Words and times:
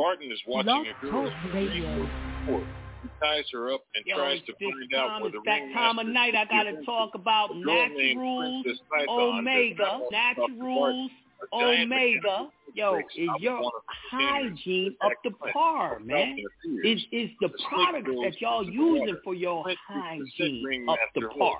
Barton 0.00 0.32
is 0.32 0.40
watching 0.46 0.86
a 0.86 1.04
girl 1.04 1.24
report. 1.24 2.64
He 3.02 3.08
ties 3.22 3.44
her 3.52 3.70
up 3.70 3.82
and 3.94 4.04
Yo, 4.06 4.16
tries 4.16 4.40
to 4.46 4.52
find 4.54 4.94
out 4.96 5.20
where 5.20 5.30
the 5.30 5.40
that 5.44 5.60
time 5.74 5.98
of 5.98 6.06
night 6.06 6.34
I 6.34 6.46
gotta 6.46 6.82
talk 6.86 7.10
about 7.14 7.50
Naturals 7.54 8.64
Omega. 9.10 10.00
Naturals 10.10 11.10
Omega. 11.52 12.48
Yo, 12.72 12.96
is 12.96 13.28
your 13.40 13.70
hygiene 14.10 14.96
up 15.04 15.12
to 15.24 15.32
par, 15.52 15.98
man? 16.00 16.38
Is 16.82 17.02
is 17.12 17.28
the 17.42 17.50
products 17.68 18.08
that 18.22 18.40
y'all 18.40 18.64
using 18.64 19.18
for 19.22 19.34
your 19.34 19.66
hygiene 19.86 20.86
up 20.88 20.98
to 21.14 21.28
par? 21.38 21.58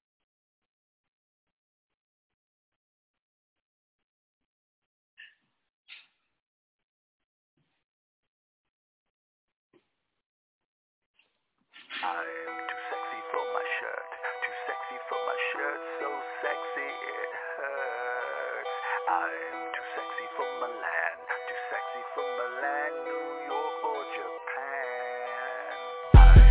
I'm 12.01 12.25
too 12.65 12.81
sexy 12.89 13.21
for 13.29 13.45
my 13.53 13.61
shirt, 13.77 14.09
too 14.41 14.55
sexy 14.65 14.97
for 15.05 15.21
my 15.21 15.37
shirt, 15.53 15.81
so 16.01 16.09
sexy 16.41 16.89
it 16.89 17.29
hurts. 17.61 18.73
I'm 19.05 19.69
too 19.69 19.85
sexy 19.93 20.25
for 20.33 20.49
Milan, 20.65 21.15
too 21.45 21.61
sexy 21.69 22.01
for 22.17 22.25
Milan, 22.25 23.05
New 23.05 23.53
York 23.53 23.85
or 23.85 24.01
Japan. 24.17 25.77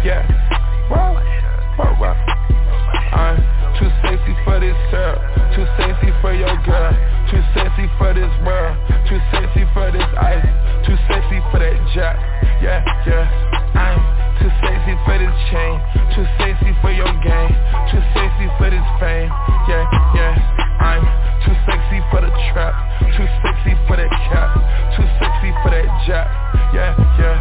Yeah, 0.07 0.23
well, 0.87 1.19
well, 1.19 1.99
well. 1.99 2.15
I'm 3.11 3.43
too 3.75 3.91
sexy 4.07 4.39
for 4.47 4.63
this 4.63 4.79
girl, 4.95 5.19
too 5.59 5.67
sexy 5.83 6.15
for 6.23 6.31
your 6.31 6.55
girl, 6.63 6.95
too 7.27 7.43
sexy 7.59 7.91
for 7.99 8.15
this 8.15 8.31
world, 8.47 8.79
too 9.11 9.19
sexy 9.35 9.67
for 9.75 9.91
this 9.91 10.07
ice, 10.15 10.47
too 10.87 10.95
sexy 11.11 11.43
for 11.51 11.59
that 11.59 11.75
jack. 11.91 12.23
Yeah, 12.63 12.87
yeah, 13.03 13.27
I'm 13.75 14.20
too 14.41 14.51
sexy 14.65 14.97
for 15.05 15.17
this 15.21 15.37
chain, 15.53 15.77
too 16.17 16.27
sexy 16.41 16.73
for 16.81 16.91
your 16.91 17.13
game, 17.21 17.53
too 17.93 18.03
sexy 18.17 18.49
for 18.57 18.73
this 18.73 18.89
fame. 18.97 19.29
Yeah, 19.69 19.85
yeah, 20.17 20.33
I'm 20.81 21.05
too 21.45 21.55
sexy 21.69 22.01
for 22.09 22.25
the 22.25 22.33
trap, 22.51 22.73
too 23.15 23.29
sexy 23.45 23.77
for 23.87 24.01
that 24.01 24.11
cap, 24.33 24.51
too 24.97 25.07
sexy 25.21 25.53
for 25.61 25.71
that 25.71 25.89
jack. 26.09 26.29
Yeah, 26.73 26.97
yeah. 27.21 27.39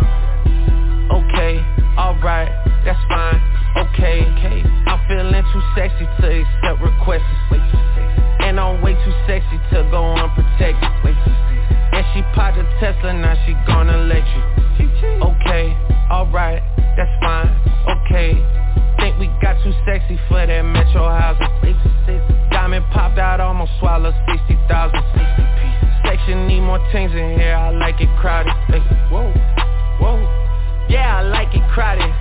Okay, 1.07 1.63
alright, 1.97 2.51
that's 2.83 2.99
fine. 3.07 3.39
Okay, 3.77 4.27
okay. 4.35 4.59
I'm 4.87 4.99
feeling 5.07 5.43
too 5.53 5.63
sexy 5.75 6.05
to 6.19 6.27
accept 6.43 6.81
requests. 6.83 7.23
And 8.39 8.59
I'm 8.59 8.81
way 8.81 8.93
too 8.93 9.13
sexy 9.27 9.57
to 9.71 9.87
go 9.91 10.13
unprotected. 10.13 10.89
And 11.91 12.05
she 12.13 12.21
popped 12.35 12.57
a 12.57 12.63
Tesla, 12.79 13.13
now 13.13 13.35
she 13.45 13.53
gonna 13.67 13.97
let 13.97 14.25
you. 14.25 14.43
Okay, 15.21 15.75
alright, 16.11 16.63
that's 16.99 17.23
fine. 17.23 17.47
Okay, 17.87 18.35
think 18.99 19.15
we 19.19 19.31
got 19.39 19.55
too 19.63 19.71
sexy 19.87 20.19
for 20.27 20.43
that 20.45 20.61
metro 20.67 21.07
housing. 21.07 21.47
Diamond 22.51 22.83
popped 22.91 23.17
out, 23.17 23.39
almost 23.39 23.71
swallowed 23.79 24.13
60,000. 24.27 24.99
Section 26.03 26.47
need 26.47 26.59
more 26.59 26.83
things 26.91 27.11
in 27.13 27.39
here, 27.39 27.55
I 27.55 27.71
like 27.71 28.01
it 28.01 28.11
crowded. 28.19 28.51
Whoa, 29.07 29.31
whoa. 30.03 30.19
Yeah, 30.89 31.19
I 31.19 31.21
like 31.21 31.55
it 31.55 31.63
crowded. 31.71 32.11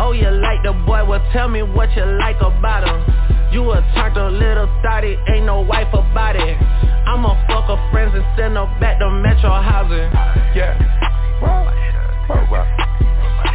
Oh, 0.00 0.12
you 0.12 0.30
like 0.30 0.64
the 0.64 0.72
boy? 0.72 1.04
Well, 1.04 1.20
tell 1.32 1.48
me 1.48 1.62
what 1.62 1.92
you 1.92 2.06
like 2.16 2.40
about 2.40 2.88
him. 2.88 3.04
You 3.52 3.68
a 3.72 3.84
turned 3.94 4.16
a 4.16 4.30
little 4.30 4.66
thotty, 4.82 5.18
ain't 5.28 5.44
no 5.44 5.60
wife 5.60 5.92
about 5.92 6.36
it. 6.36 6.56
I'ma 7.04 7.36
fuck 7.48 7.68
her 7.68 7.90
friends 7.92 8.14
and 8.14 8.24
send 8.38 8.56
her 8.56 8.64
back 8.80 8.98
to 9.00 9.10
Metro 9.10 9.50
housing. 9.60 10.08
Yeah, 10.56 10.72
well, 11.42 11.68
well. 12.50 12.82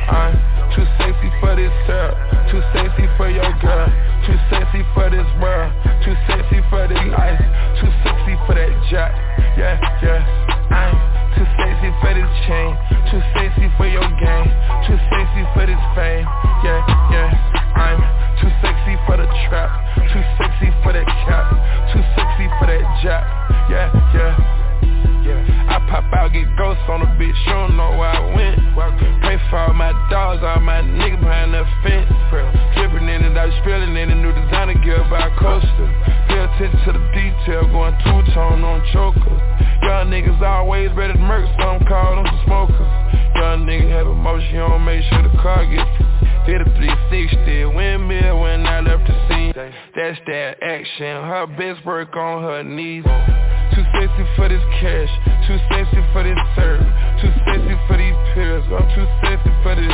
I'm 0.07 0.46
too 0.77 0.85
sexy 1.01 1.29
for 1.41 1.57
this 1.57 1.73
girl, 1.89 2.13
too 2.53 2.61
sexy 2.69 3.09
for 3.17 3.33
your 3.33 3.49
girl, 3.65 3.89
too 4.29 4.37
sexy 4.53 4.85
for 4.93 5.09
this 5.09 5.25
world, 5.41 5.73
too 6.05 6.13
sexy 6.29 6.61
for 6.69 6.85
this 6.85 7.01
ice, 7.17 7.41
too 7.81 7.89
sexy 8.05 8.37
for 8.45 8.53
that 8.53 8.69
jack. 8.85 9.09
Yeah, 9.57 9.73
yeah. 10.05 10.21
I'm 10.69 10.93
too 11.33 11.49
sexy 11.57 11.89
for 11.97 12.13
this 12.13 12.29
chain, 12.45 12.77
too 13.09 13.21
sexy 13.33 13.65
for 13.73 13.89
your 13.89 14.05
game, 14.21 14.49
too 14.85 15.01
sexy 15.09 15.43
for 15.57 15.65
this 15.65 15.81
fame. 15.97 16.29
Yeah, 16.61 16.77
yeah. 17.09 17.33
I'm 17.73 17.97
too 18.37 18.53
sexy 18.61 19.01
for 19.09 19.17
the 19.17 19.25
trap, 19.49 19.73
too 20.13 20.23
sexy 20.37 20.69
for 20.85 20.93
that 20.93 21.09
cap, 21.25 21.57
too 21.89 22.05
sexy 22.13 22.45
for 22.61 22.69
that 22.69 22.85
jack. 23.01 23.25
Yeah, 23.65 23.89
yeah. 24.13 24.66
Yeah, 25.27 25.43
I 25.67 25.83
pop 25.91 26.07
out, 26.15 26.31
get 26.31 26.47
ghosts 26.55 26.87
on 26.87 27.03
the 27.03 27.11
bitch, 27.19 27.35
you 27.35 27.51
don't 27.51 27.75
know 27.75 27.99
where 27.99 28.15
I 28.15 28.23
went. 28.31 28.63
Pray 29.19 29.35
for 29.51 29.59
all 29.59 29.75
my 29.75 29.91
dogs, 30.07 30.39
all 30.39 30.63
my 30.63 30.79
niggas 30.79 31.19
behind 31.19 31.51
the 31.51 31.67
fence. 31.83 32.07
Dripping 32.79 33.11
in 33.11 33.27
it, 33.27 33.35
I 33.35 33.51
was 33.51 33.55
spilling 33.59 33.91
in 33.91 34.07
the 34.07 34.15
new 34.15 34.31
designer 34.31 34.79
gear 34.79 35.03
by 35.11 35.27
a 35.27 35.31
Coaster. 35.35 35.87
Pay 36.31 36.39
attention 36.39 36.79
to 36.87 36.91
the 36.95 37.03
detail, 37.11 37.67
going 37.75 37.91
two-tone 38.07 38.63
on 38.63 38.79
chokers. 38.95 39.41
Young 39.83 40.07
niggas 40.07 40.39
always 40.39 40.95
ready 40.95 41.11
to 41.11 41.19
murk, 41.19 41.43
some 41.59 41.83
call 41.83 42.23
them 42.23 42.27
smokers. 42.47 42.91
Young 43.35 43.67
nigga 43.67 43.91
have 43.91 44.07
emotion, 44.07 44.55
you 44.55 44.63
don't 44.63 44.85
make 44.87 45.03
sure 45.11 45.27
the 45.27 45.35
car 45.43 45.67
gets 45.67 45.91
hit 46.47 46.63
a 46.63 46.67
360, 46.71 46.87
That's 50.07 50.23
that 50.23 50.63
action, 50.63 51.19
her 51.19 51.43
best 51.59 51.83
work 51.83 52.15
on 52.15 52.39
her 52.39 52.63
knees. 52.63 53.03
Too 53.03 53.83
sexy 53.91 54.23
for 54.39 54.47
this 54.47 54.63
cash, 54.79 55.11
too 55.43 55.59
sexy 55.67 55.99
for 56.15 56.23
this 56.23 56.39
serve, 56.55 56.79
too 57.19 57.27
sexy 57.43 57.75
for 57.91 57.99
these 57.99 58.15
pills, 58.31 58.63
I'm 58.71 58.87
too 58.95 59.03
sexy 59.19 59.51
for 59.67 59.75
this. 59.75 59.91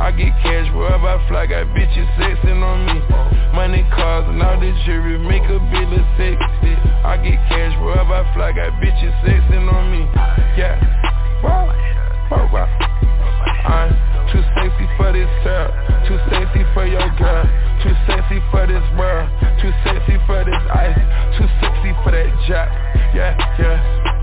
I 0.00 0.08
get 0.16 0.32
cash 0.40 0.72
wherever 0.72 1.04
I 1.04 1.20
fly, 1.28 1.44
got 1.44 1.68
bitches 1.76 2.08
sexing 2.16 2.64
on 2.64 2.80
me. 2.88 2.96
Money, 3.52 3.84
cars, 3.92 4.24
and 4.24 4.40
all 4.40 4.56
this 4.56 4.72
jewelry 4.88 5.20
make 5.20 5.44
a 5.44 5.60
bitch 5.68 6.00
look 6.00 6.08
sexy. 6.16 6.72
I 7.04 7.20
get 7.20 7.36
cash 7.52 7.76
wherever 7.84 8.08
I 8.08 8.24
fly, 8.32 8.56
got 8.56 8.72
bitches 8.80 9.12
sexing 9.20 9.68
on 9.68 9.84
me. 9.92 10.08
Yeah, 10.56 10.80
wow, 11.44 11.68
wow. 12.48 12.72
I'm 13.68 13.92
too 14.32 14.40
sexy 14.56 14.88
for 14.96 15.12
this 15.12 15.28
girl, 15.44 15.68
too 16.08 16.16
sexy 16.32 16.64
for 16.72 16.88
your 16.88 17.04
girl, 17.20 17.44
too 17.82 17.90
sexy 18.06 18.38
for 18.54 18.62
this 18.66 18.84
world, 18.94 19.26
too 19.58 19.72
sexy 19.82 20.14
for 20.26 20.44
this 20.46 20.62
ice, 20.70 20.94
too 21.34 21.48
sexy 21.58 21.90
for 22.06 22.14
that 22.14 22.30
jack. 22.46 22.70
Yeah, 23.10 23.34
yeah, 23.58 23.74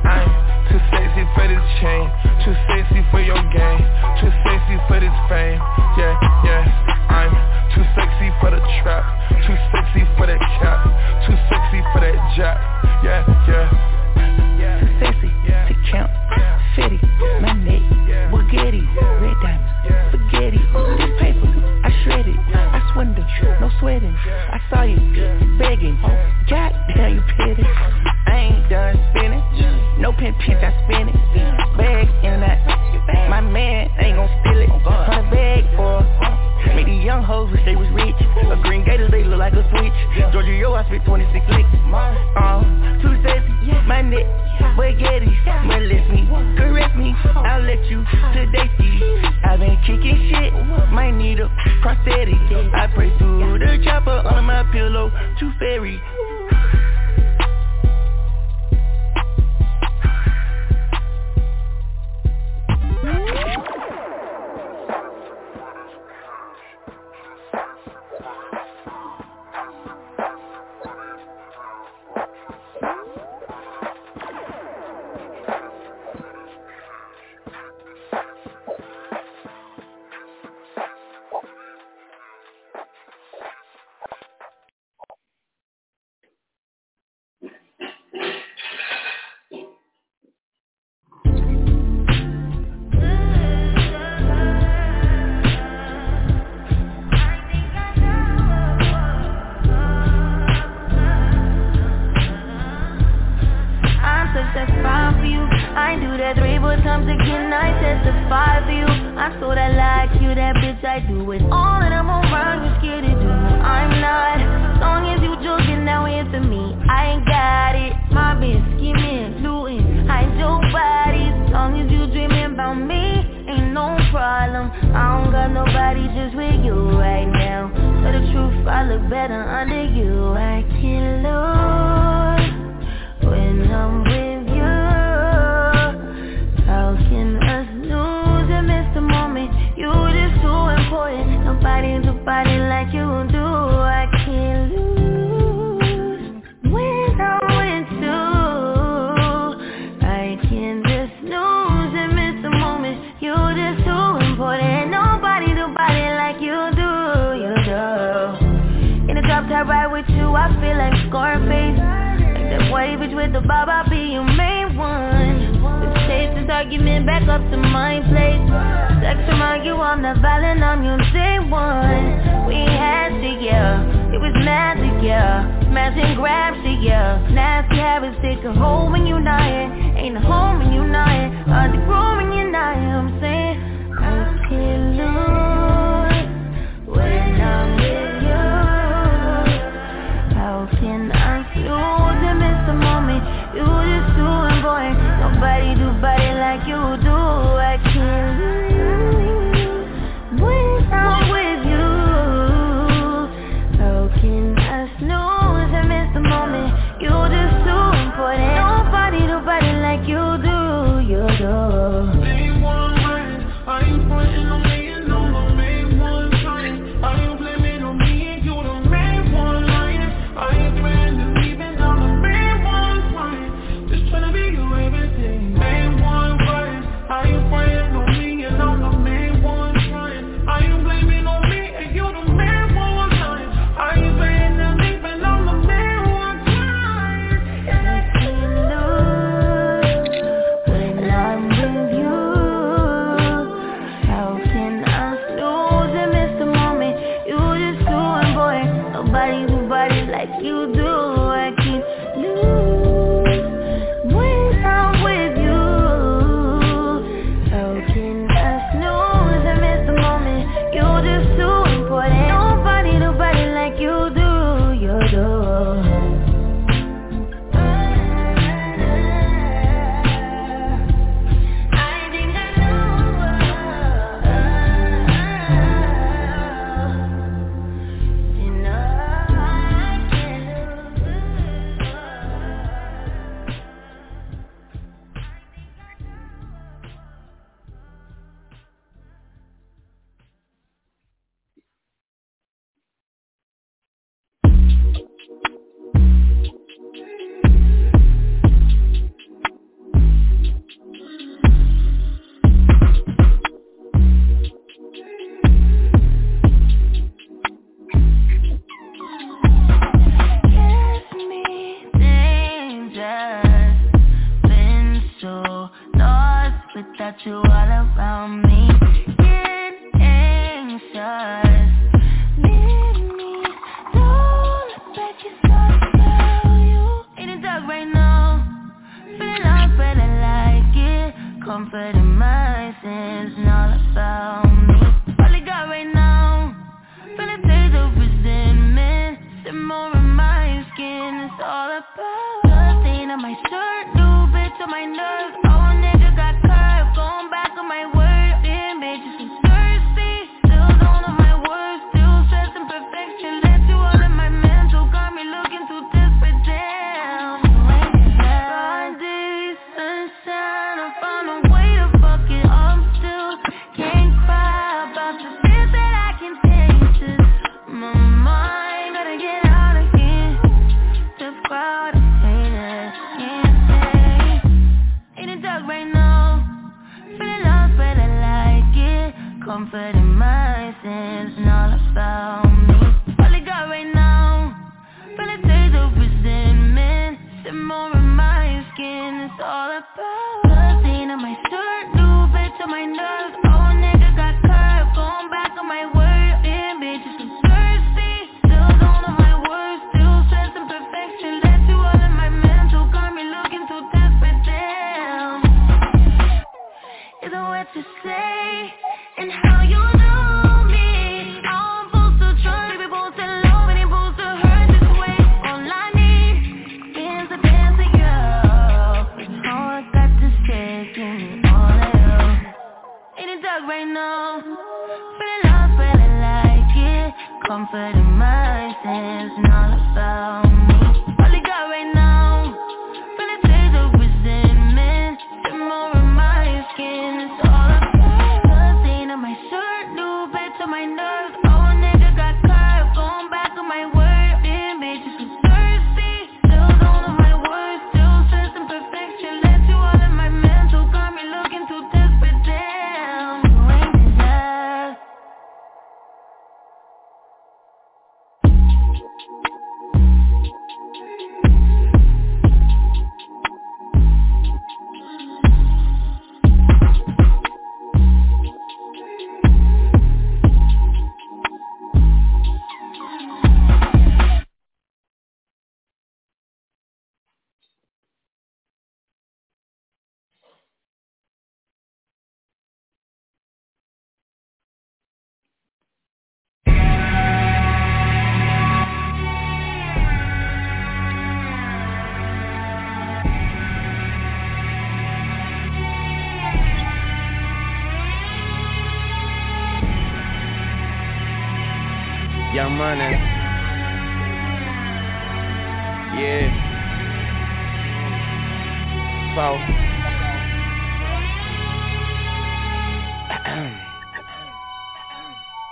I'm 0.07 0.31
too 0.71 0.79
sexy 0.87 1.27
for 1.35 1.43
this 1.43 1.59
chain, 1.83 2.07
too 2.47 2.55
sexy 2.71 3.03
for 3.11 3.19
your 3.19 3.43
game, 3.51 3.83
too 4.23 4.31
sexy 4.47 4.79
for 4.87 5.03
this 5.03 5.11
fame. 5.27 5.59
Yeah, 5.99 6.15
yeah, 6.47 6.63
I'm 7.11 7.35
too 7.75 7.83
sexy 7.99 8.31
for 8.39 8.47
the 8.47 8.63
trap, 8.79 9.03
too 9.43 9.57
sexy 9.75 10.07
for 10.15 10.23
that 10.31 10.39
cap, 10.63 10.79
too 11.27 11.35
sexy 11.51 11.83
for 11.91 11.99
that 11.99 12.15
jack. 12.39 12.63
Yeah, 13.03 13.27
yeah. 13.43 13.67
Too 14.79 14.87
sexy 15.03 15.27
to 15.67 15.75
count, 15.91 16.11
city, 16.79 16.99
my 17.43 17.51
neck, 17.59 17.83
Bugatti, 18.31 18.87
red 19.19 19.35
diamonds, 19.43 19.67
spaghetti 20.15 21.18
no 23.59 23.69
sweating. 23.79 24.15
I 24.15 24.59
saw 24.69 24.83
you 24.83 24.97
begging. 25.57 25.97
God 26.49 26.71
damn, 26.95 27.15
you 27.15 27.21
petty. 27.37 27.63
I 27.63 28.51
ain't 28.51 28.69
done 28.69 28.95
spinning. 29.11 29.43
No 30.01 30.11
pin 30.13 30.33
pinch, 30.45 30.63
I 30.63 30.71
spin 30.85 31.09
it. 31.09 31.15
Bag 31.77 32.07
in 32.23 32.39
that. 32.41 33.29
My 33.29 33.41
man 33.41 33.89
ain't 33.99 34.15
gon' 34.15 34.29
steal 34.41 34.59
it. 34.59 34.69
On 34.69 35.25
a 35.25 35.31
bag 35.31 35.63
for 35.75 36.03
me 36.75 36.83
these 36.83 37.03
young 37.03 37.23
hoes 37.23 37.51
wish 37.51 37.63
they 37.65 37.75
was 37.75 37.87
rich. 37.91 38.15
A 38.51 38.55
green 38.61 38.85
gator, 38.85 39.09
they 39.09 39.23
look 39.23 39.39
like 39.39 39.53
a 39.53 39.63
switch. 39.71 39.93
Georgia, 40.31 40.53
yo, 40.53 40.73
I 40.73 40.85
spit 40.85 41.03
26 41.05 41.45
licks. 41.49 41.69
Uh, 41.91 42.63
two 43.01 43.15
sexy, 43.23 43.51
my 43.87 44.01
neck, 44.01 44.25
man, 44.77 45.67
Molest 45.67 46.09
me, 46.09 46.27
caress 46.57 46.95
me, 46.95 47.13
I'll 47.35 47.63
let 47.63 47.83
you 47.85 48.05
today 48.33 48.69
see 48.77 49.38
I've 49.49 49.59
been 49.59 49.81
kicking 49.81 50.29
shit, 50.29 50.53
might 50.93 51.09
need 51.17 51.39
a 51.39 51.49
prosthetic. 51.81 52.35
I 52.75 52.85
pray 52.93 53.09
through 53.17 53.57
the 53.57 53.81
chopper 53.83 54.21
under 54.23 54.43
my 54.43 54.61
pillow, 54.71 55.09
too 55.39 55.51
fairy. 55.57 55.99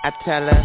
I 0.08 0.12
tell 0.24 0.40
her, 0.40 0.64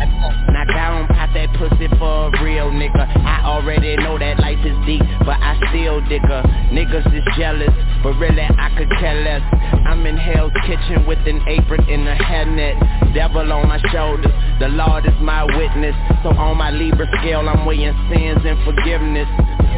knock 0.55 0.69
down, 0.71 1.09
pop 1.09 1.35
that 1.35 1.51
pussy 1.59 1.91
for 1.99 2.31
a 2.31 2.45
real 2.47 2.71
nigga. 2.71 3.11
I 3.27 3.43
already 3.43 3.97
know 3.97 4.17
that 4.17 4.39
life 4.39 4.63
is 4.63 4.79
deep, 4.87 5.03
but 5.27 5.35
I 5.35 5.59
still 5.67 5.99
dig 6.07 6.23
her. 6.23 6.47
Niggas 6.71 7.11
is 7.11 7.27
jealous, 7.35 7.75
but 8.07 8.15
really 8.23 8.39
I 8.39 8.71
could 8.79 8.87
care 9.03 9.19
less. 9.27 9.43
I'm 9.83 10.07
in 10.07 10.17
Hell's 10.17 10.55
Kitchen 10.63 11.11
with 11.11 11.19
an 11.27 11.43
apron 11.51 11.83
and 11.91 12.07
a 12.07 12.15
hairnet. 12.23 12.79
Devil 13.19 13.53
on 13.53 13.67
my 13.67 13.83
shoulders, 13.91 14.31
the 14.63 14.69
Lord 14.69 15.07
is 15.11 15.19
my 15.19 15.43
witness. 15.43 15.99
So 16.23 16.31
on 16.39 16.57
my 16.57 16.71
Libra 16.71 17.11
scale 17.19 17.43
I'm 17.43 17.67
weighing 17.67 17.99
sins 18.15 18.47
and 18.47 18.63
forgiveness. 18.63 19.27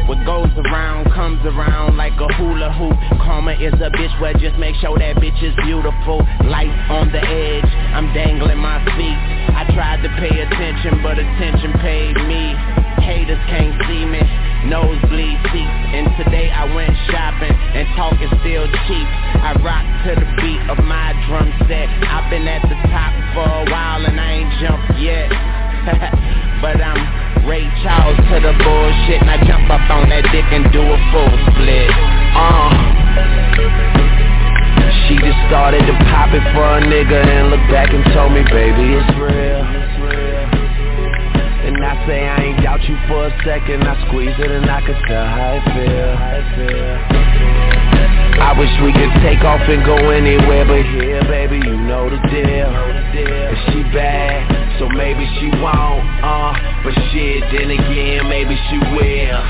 What 0.05 0.21
goes 0.29 0.53
around 0.61 1.09
comes 1.17 1.41
around 1.41 1.97
like 1.97 2.13
a 2.21 2.29
hula 2.37 2.69
hoop. 2.69 2.93
Karma 3.17 3.57
is 3.57 3.73
a 3.81 3.89
bitch, 3.89 4.13
well 4.21 4.37
just 4.37 4.61
make 4.61 4.75
sure 4.75 4.93
that 4.99 5.15
bitch 5.17 5.41
is 5.41 5.57
beautiful. 5.65 6.21
Life 6.45 6.69
on 6.93 7.09
the 7.11 7.17
edge, 7.17 7.65
I'm 7.97 8.13
dangling 8.13 8.61
my 8.61 8.77
feet 8.93 9.44
I 9.55 9.63
tried 9.71 10.03
to 10.03 10.11
pay 10.19 10.35
attention, 10.35 10.99
but 11.01 11.15
attention 11.15 11.71
paid 11.79 12.15
me. 12.27 12.51
Haters 12.99 13.39
can't 13.47 13.75
see 13.87 14.03
me, 14.03 14.19
nosebleed 14.67 15.39
seats. 15.55 15.79
And 15.95 16.11
today 16.19 16.51
I 16.51 16.67
went 16.75 16.91
shopping, 17.07 17.55
and 17.55 17.87
talk 17.95 18.19
is 18.19 18.27
still 18.43 18.67
cheap. 18.85 19.07
I 19.39 19.55
rock 19.63 19.85
to 20.05 20.19
the 20.19 20.27
beat 20.43 20.59
of 20.67 20.83
my 20.83 21.15
drum 21.27 21.47
set. 21.71 21.87
I've 22.03 22.29
been 22.29 22.47
at 22.51 22.67
the 22.67 22.75
top 22.91 23.15
for 23.31 23.47
a 23.47 23.65
while 23.71 24.05
and 24.05 24.19
I 24.19 24.43
ain't 24.43 24.53
jumped 24.59 24.99
yet. 24.99 25.31
But 26.61 26.81
I'm 26.81 27.45
Ray 27.45 27.67
Charles 27.83 28.17
to 28.17 28.39
the 28.39 28.53
bullshit. 28.63 29.21
And 29.21 29.29
I 29.29 29.37
jump 29.45 29.69
up 29.69 29.87
on 29.91 30.09
that 30.09 30.23
dick 30.31 30.45
and 30.49 30.71
do 30.71 30.81
a 30.81 30.97
full 31.11 31.29
split. 31.51 31.91
Uh 32.33 33.94
She 35.07 35.13
just 35.21 35.37
started 35.45 35.85
to 35.85 35.93
pop 36.09 36.33
it 36.33 36.41
for 36.57 36.65
a 36.65 36.81
nigga 36.81 37.21
And 37.21 37.53
looked 37.53 37.69
back 37.69 37.93
and 37.93 38.01
told 38.09 38.33
me, 38.33 38.41
baby, 38.49 38.97
it's 38.97 39.13
real. 39.21 39.61
And 41.65 41.77
I 41.77 41.93
say 42.09 42.25
I 42.25 42.37
ain't 42.41 42.63
doubt 42.63 42.81
you 42.89 42.97
for 43.07 43.29
a 43.29 43.33
second. 43.45 43.85
I 43.85 43.93
squeeze 44.09 44.33
it 44.37 44.49
and 44.49 44.65
I 44.65 44.81
could 44.81 44.97
tell 45.05 45.25
how 45.29 45.61
it 45.61 45.65
feel. 45.77 46.13
I 48.41 48.57
wish 48.57 48.69
we 48.81 48.93
could 48.93 49.13
take 49.21 49.45
off 49.45 49.61
and 49.69 49.85
go 49.85 50.09
anywhere 50.09 50.65
But 50.65 50.85
here, 50.97 51.21
baby, 51.29 51.57
you 51.57 51.77
know 51.85 52.09
the 52.09 52.17
deal. 52.29 52.69
Is 53.53 53.61
she 53.69 53.83
bad? 53.93 54.79
So 54.79 54.89
maybe 54.89 55.25
she 55.39 55.49
won't, 55.61 56.01
uh 56.25 56.53
But 56.83 56.93
shit, 57.13 57.45
then 57.53 57.69
again, 57.69 58.27
maybe 58.27 58.57
she 58.69 58.77
will. 58.97 59.41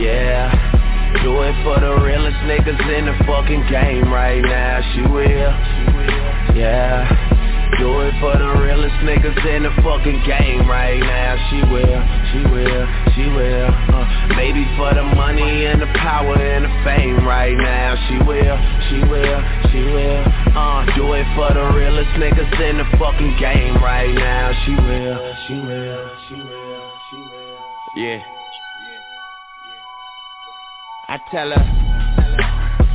Yeah 0.00 0.71
Do 1.20 1.42
it 1.44 1.54
for 1.62 1.78
the 1.78 1.92
realest 2.00 2.40
niggas 2.48 2.80
in 2.88 3.04
the 3.04 3.16
fucking 3.28 3.68
game 3.68 4.08
right 4.08 4.40
now 4.40 4.80
She 4.94 5.02
will 5.04 5.52
Yeah 6.56 7.04
Do 7.78 8.00
it 8.00 8.14
for 8.18 8.32
the 8.32 8.48
realest 8.64 8.96
niggas 9.04 9.36
in 9.44 9.62
the 9.68 9.74
fucking 9.84 10.24
game 10.24 10.64
right 10.66 10.98
now 10.98 11.36
She 11.52 11.60
will, 11.68 12.00
she 12.32 12.40
will, 12.48 12.84
she 13.12 13.24
will 13.28 13.68
uh, 13.92 14.34
Maybe 14.40 14.64
for 14.80 14.94
the 14.96 15.04
money 15.14 15.66
and 15.68 15.82
the 15.82 15.92
power 16.00 16.34
and 16.34 16.64
the 16.64 16.74
fame 16.82 17.28
right 17.28 17.56
now 17.60 17.94
She 18.08 18.16
will, 18.24 18.56
she 18.88 18.98
will, 19.04 19.38
she 19.68 19.80
will 19.92 20.24
uh, 20.56 20.86
Do 20.96 21.12
it 21.12 21.28
for 21.36 21.52
the 21.52 21.76
realest 21.76 22.10
niggas 22.16 22.56
in 22.56 22.78
the 22.80 22.88
fucking 22.96 23.36
game 23.38 23.76
right 23.84 24.14
now 24.16 24.50
She 24.64 24.72
will, 24.74 25.34
she 25.46 25.54
will, 25.60 26.10
she 26.26 26.34
will, 26.40 26.90
she 27.10 27.16
will 27.16 27.60
Yeah 28.00 28.41
I 31.12 31.18
tell 31.30 31.50
her 31.50 31.64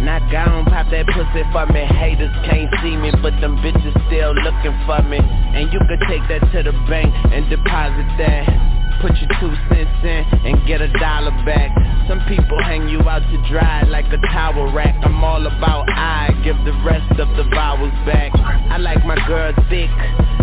Knock 0.01 0.31
down, 0.31 0.65
pop 0.65 0.89
that 0.89 1.05
pussy 1.05 1.45
for 1.53 1.67
me. 1.67 1.85
Haters 1.85 2.33
can't 2.49 2.73
see 2.81 2.97
me, 2.97 3.11
but 3.21 3.39
them 3.41 3.57
bitches 3.57 3.93
still 4.09 4.33
looking 4.33 4.73
for 4.89 5.03
me. 5.03 5.19
And 5.19 5.71
you 5.71 5.77
could 5.87 6.01
take 6.09 6.25
that 6.29 6.41
to 6.51 6.63
the 6.63 6.71
bank 6.89 7.13
and 7.31 7.47
deposit 7.47 8.09
that 8.17 8.76
Put 9.01 9.13
your 9.21 9.29
two 9.39 9.53
cents 9.69 10.01
in 10.03 10.23
and 10.45 10.67
get 10.67 10.81
a 10.81 10.87
dollar 10.97 11.31
back. 11.45 11.69
Some 12.07 12.23
people 12.27 12.57
hang 12.63 12.87
you 12.87 13.01
out 13.03 13.21
to 13.21 13.37
dry 13.49 13.83
like 13.83 14.05
a 14.13 14.17
towel 14.33 14.71
rack 14.73 14.95
I'm 15.03 15.23
all 15.23 15.45
about 15.45 15.85
I 15.89 16.31
give 16.43 16.57
the 16.65 16.73
rest 16.83 17.19
of 17.19 17.27
the 17.35 17.43
vowels 17.53 17.93
back. 18.07 18.31
I 18.33 18.77
like 18.77 19.05
my 19.05 19.15
girl 19.27 19.53
thick, 19.69 19.91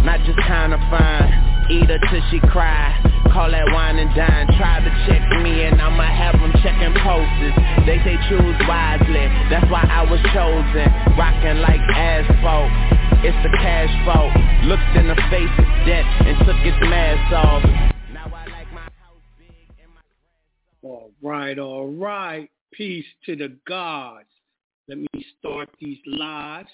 not 0.05 0.21
just 0.23 0.39
kinda 0.47 0.79
fine. 0.93 1.55
Eat 1.71 1.89
her 1.89 1.99
till 2.11 2.23
she 2.31 2.39
cry. 2.53 2.93
Call 3.33 3.51
that 3.51 3.65
wine 3.73 3.99
and 3.99 4.15
dine. 4.15 4.47
Try 4.61 4.85
to 4.85 4.93
check 5.09 5.25
me 5.43 5.65
and 5.65 5.81
I'ma 5.81 6.05
have 6.05 6.39
them 6.39 6.53
checking 6.63 6.93
posters 7.01 7.57
They 7.89 7.99
say 8.05 8.21
choose 8.29 8.59
wisely. 8.69 9.27
That's 9.49 9.69
why 9.73 9.89
I 9.89 10.05
was 10.05 10.21
chosen. 10.37 10.87
Rocking 11.17 11.59
like 11.65 11.81
asphalt. 11.97 12.71
It's 13.25 13.37
the 13.43 13.51
cash 13.59 13.91
fault. 14.05 14.31
Looked 14.69 14.93
in 14.95 15.09
the 15.09 15.17
face 15.33 15.55
of 15.57 15.67
death 15.89 16.07
And 16.29 16.37
took 16.45 16.61
its 16.63 16.79
mask 16.85 17.33
off 17.33 17.94
all 20.85 21.11
right, 21.23 21.59
all 21.59 21.89
right. 21.89 22.51
Peace 22.71 23.07
to 23.25 23.35
the 23.35 23.57
gods. 23.67 24.27
Let 24.87 24.99
me 24.99 25.09
start 25.39 25.71
these 25.81 25.97
lives. 26.07 26.69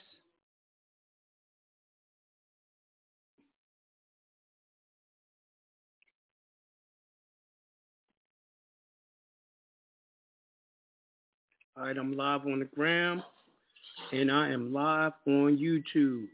All 11.77 11.85
right, 11.85 11.97
I'm 11.97 12.17
live 12.17 12.41
on 12.47 12.59
the 12.59 12.65
gram 12.65 13.23
and 14.13 14.33
I 14.33 14.51
am 14.51 14.73
live 14.73 15.13
on 15.29 15.57
YouTube. 15.57 16.27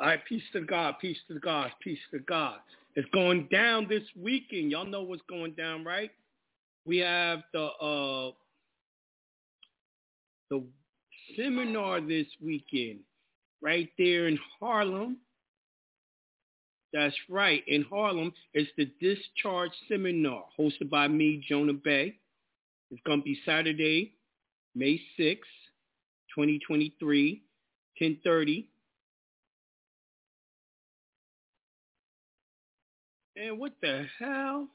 All 0.00 0.06
right, 0.06 0.20
peace 0.28 0.42
to 0.54 0.62
God, 0.62 0.96
peace 1.00 1.18
to 1.28 1.38
God, 1.38 1.70
peace 1.80 2.00
to 2.10 2.18
God. 2.18 2.58
It's 2.96 3.08
going 3.12 3.48
down 3.52 3.86
this 3.88 4.02
weekend. 4.16 4.70
Y'all 4.70 4.86
know 4.86 5.02
what's 5.02 5.22
going 5.28 5.52
down, 5.52 5.84
right? 5.84 6.10
We 6.84 6.98
have 6.98 7.42
the 7.52 7.64
uh 7.64 8.32
the 10.50 10.64
seminar 11.36 12.00
this 12.00 12.26
weekend 12.42 13.00
right 13.62 13.88
there 13.98 14.26
in 14.26 14.38
Harlem. 14.58 15.18
That's 16.92 17.14
right. 17.28 17.62
In 17.68 17.84
Harlem, 17.84 18.32
it's 18.52 18.70
the 18.76 18.90
Discharge 19.00 19.70
Seminar 19.88 20.44
hosted 20.58 20.90
by 20.90 21.06
me, 21.06 21.44
Jonah 21.48 21.72
Bey. 21.72 22.16
It's 22.90 23.00
going 23.06 23.20
to 23.20 23.24
be 23.24 23.38
Saturday, 23.46 24.14
May 24.74 25.00
6, 25.16 25.46
2023, 26.34 27.42
1030. 27.98 28.68
And 33.40 33.58
what 33.58 33.72
the 33.80 34.04
hell? 34.18 34.68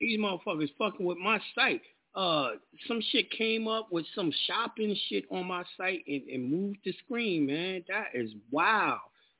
These 0.00 0.18
motherfuckers 0.18 0.70
fucking 0.78 1.04
with 1.04 1.18
my 1.18 1.40
site. 1.54 1.80
Uh, 2.14 2.50
some 2.86 3.00
shit 3.10 3.30
came 3.30 3.66
up 3.66 3.88
with 3.90 4.04
some 4.14 4.30
shopping 4.46 4.94
shit 5.08 5.24
on 5.30 5.46
my 5.46 5.64
site 5.76 6.04
and, 6.06 6.22
and 6.28 6.50
moved 6.50 6.78
the 6.84 6.92
screen, 7.04 7.46
man. 7.46 7.84
That 7.88 8.08
is 8.12 8.32
wow. 8.50 8.98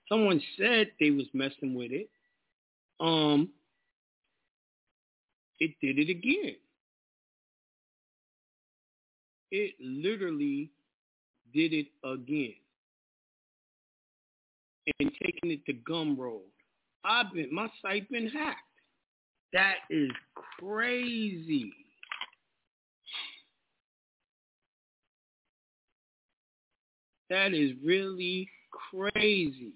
Someone 0.08 0.40
said 0.56 0.90
they 0.98 1.10
was 1.10 1.26
messing 1.34 1.74
with 1.74 1.92
it. 1.92 2.08
Um, 2.98 3.50
it 5.60 5.72
did 5.82 5.98
it 5.98 6.10
again. 6.10 6.56
It 9.50 9.74
literally 9.80 10.70
did 11.52 11.72
it 11.72 11.88
again. 12.04 12.54
And 15.00 15.10
taking 15.22 15.50
it 15.50 15.64
to 15.66 15.72
Gumroad. 15.72 16.40
I've 17.04 17.32
been 17.32 17.54
my 17.54 17.68
site 17.82 18.10
been 18.10 18.28
hacked. 18.28 18.58
That 19.52 19.76
is 19.90 20.10
crazy. 20.58 21.72
That 27.30 27.52
is 27.52 27.72
really 27.84 28.48
crazy. 28.90 29.72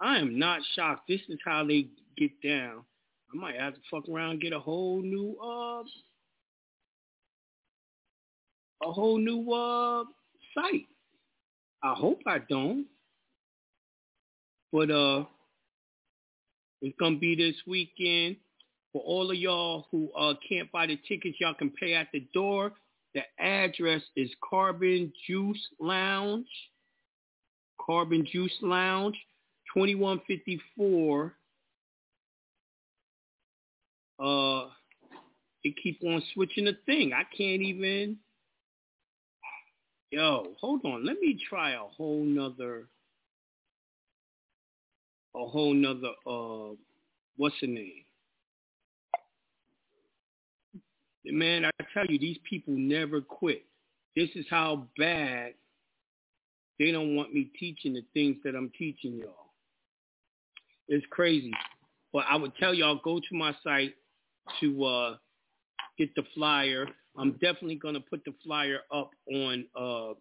I 0.00 0.18
am 0.18 0.38
not 0.38 0.60
shocked. 0.74 1.08
This 1.08 1.20
is 1.28 1.38
how 1.44 1.66
they 1.66 1.88
get 2.16 2.30
down. 2.42 2.84
I 3.32 3.36
might 3.36 3.56
have 3.56 3.74
to 3.74 3.80
fuck 3.90 4.08
around 4.08 4.30
and 4.32 4.40
get 4.40 4.52
a 4.52 4.60
whole 4.60 5.02
new 5.02 5.36
uh 5.42 5.82
a 8.82 8.92
whole 8.92 9.18
new 9.18 9.52
uh 9.52 10.04
site. 10.54 10.86
I 11.82 11.94
hope 11.94 12.20
I 12.26 12.38
don't. 12.48 12.86
But 14.72 14.90
it's 16.80 16.96
gonna 16.98 17.18
be 17.18 17.34
this 17.34 17.56
weekend. 17.66 18.36
For 18.92 19.02
all 19.02 19.30
of 19.30 19.36
y'all 19.36 19.86
who 19.90 20.10
uh 20.12 20.34
can't 20.48 20.70
buy 20.72 20.86
the 20.86 20.98
tickets, 21.08 21.36
y'all 21.40 21.54
can 21.54 21.70
pay 21.70 21.94
at 21.94 22.08
the 22.12 22.26
door. 22.32 22.72
The 23.14 23.22
address 23.38 24.02
is 24.16 24.30
Carbon 24.48 25.12
Juice 25.26 25.68
Lounge. 25.80 26.46
Carbon 27.88 28.26
Juice 28.30 28.56
Lounge, 28.60 29.16
2154. 29.74 31.34
Uh, 34.20 34.66
it 35.64 35.74
keep 35.82 35.98
on 36.04 36.22
switching 36.34 36.66
the 36.66 36.76
thing. 36.84 37.12
I 37.14 37.22
can't 37.24 37.62
even. 37.62 38.18
Yo, 40.10 40.48
hold 40.60 40.84
on. 40.84 41.06
Let 41.06 41.18
me 41.20 41.38
try 41.48 41.72
a 41.72 41.80
whole 41.96 42.24
nother. 42.24 42.88
A 45.36 45.46
whole 45.46 45.74
nother. 45.74 46.12
Uh, 46.26 46.74
what's 47.36 47.56
the 47.60 47.66
name? 47.66 48.04
Man, 51.24 51.64
I 51.64 51.70
tell 51.92 52.06
you, 52.06 52.18
these 52.18 52.38
people 52.48 52.74
never 52.74 53.20
quit. 53.20 53.64
This 54.16 54.30
is 54.34 54.46
how 54.48 54.86
bad 54.96 55.52
they 56.78 56.90
don't 56.90 57.14
want 57.14 57.34
me 57.34 57.50
teaching 57.58 57.92
the 57.92 58.04
things 58.14 58.36
that 58.44 58.54
I'm 58.54 58.70
teaching 58.78 59.16
y'all. 59.16 59.52
It's 60.88 61.04
crazy. 61.10 61.52
But 62.12 62.24
I 62.30 62.36
would 62.36 62.56
tell 62.56 62.72
y'all, 62.72 63.00
go 63.04 63.18
to 63.20 63.34
my 63.36 63.54
site 63.62 63.94
to 64.60 64.84
uh, 64.84 65.16
get 65.98 66.14
the 66.14 66.22
flyer. 66.34 66.86
I'm 67.16 67.32
definitely 67.32 67.78
to 67.94 68.00
put 68.00 68.24
the 68.24 68.32
flyer 68.44 68.78
up 68.92 69.10
on 69.32 69.66
uh, 69.76 70.14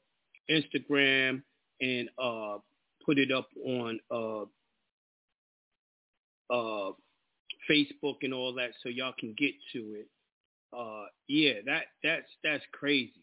Instagram 0.51 1.41
and 1.79 2.09
uh, 2.21 2.57
put 3.05 3.17
it 3.17 3.31
up 3.31 3.47
on 3.65 3.99
uh, 6.49 6.91
Facebook 7.69 8.17
and 8.21 8.33
all 8.33 8.53
that 8.53 8.71
so 8.81 8.89
y'all 8.89 9.13
can 9.19 9.33
get 9.37 9.53
to 9.73 9.79
it 9.95 10.07
uh, 10.75 11.05
yeah, 11.27 11.53
that 11.65 11.83
that's 12.03 12.27
that's 12.43 12.63
crazy. 12.71 13.13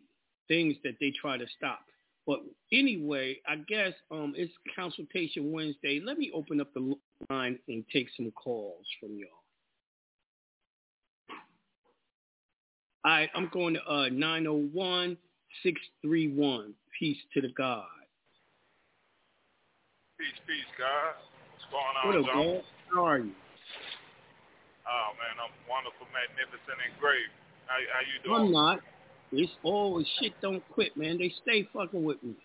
Things 0.48 0.76
that 0.84 0.94
they 1.00 1.12
try 1.20 1.36
to 1.36 1.46
stop. 1.56 1.80
But 2.26 2.40
anyway, 2.72 3.40
I 3.46 3.56
guess 3.56 3.92
um, 4.10 4.32
it's 4.36 4.52
consultation 4.74 5.52
Wednesday. 5.52 6.00
Let 6.04 6.18
me 6.18 6.30
open 6.34 6.60
up 6.60 6.72
the 6.72 6.94
line 7.28 7.58
and 7.68 7.84
take 7.92 8.08
some 8.16 8.30
calls 8.30 8.86
from 8.98 9.10
y'all. 9.18 9.28
All 13.04 13.12
right, 13.12 13.28
I'm 13.34 13.50
going 13.52 13.74
to 13.74 13.82
uh, 13.86 14.08
901 14.08 15.18
631. 15.62 16.72
Peace 16.98 17.18
to 17.34 17.42
the 17.42 17.48
God. 17.48 17.84
Peace, 20.18 20.28
peace, 20.46 20.64
God. 20.78 21.14
What's 21.52 21.64
going 21.70 22.16
on, 22.16 22.24
What 22.24 22.30
up, 22.30 22.34
John? 22.34 22.73
How 22.94 23.10
are 23.10 23.18
you? 23.18 23.34
Oh 24.86 25.10
man, 25.18 25.34
I'm 25.42 25.50
wonderful, 25.66 26.06
magnificent, 26.14 26.78
and 26.78 26.94
great. 27.02 27.26
How, 27.66 27.74
how 27.90 28.02
you 28.06 28.22
doing? 28.22 28.38
I'm 28.38 28.54
not. 28.54 28.78
It's 29.34 29.50
always 29.66 30.06
shit 30.22 30.38
don't 30.38 30.62
quit, 30.70 30.94
man. 30.94 31.18
They 31.18 31.34
stay 31.42 31.66
fucking 31.74 32.06
with 32.06 32.22
me. 32.22 32.38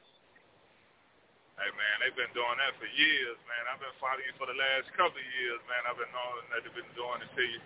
Hey 1.54 1.70
man, 1.78 1.96
they've 2.02 2.18
been 2.18 2.34
doing 2.34 2.58
that 2.58 2.74
for 2.82 2.90
years, 2.98 3.38
man. 3.46 3.62
I've 3.70 3.78
been 3.78 3.94
following 4.02 4.26
you 4.26 4.34
for 4.42 4.50
the 4.50 4.58
last 4.58 4.90
couple 4.98 5.22
of 5.22 5.30
years, 5.38 5.62
man. 5.70 5.86
I've 5.86 6.02
been 6.02 6.10
knowing 6.10 6.50
that 6.50 6.66
they've 6.66 6.80
been 6.82 6.94
doing 6.98 7.22
it 7.22 7.30
to 7.30 7.46
you. 7.46 7.62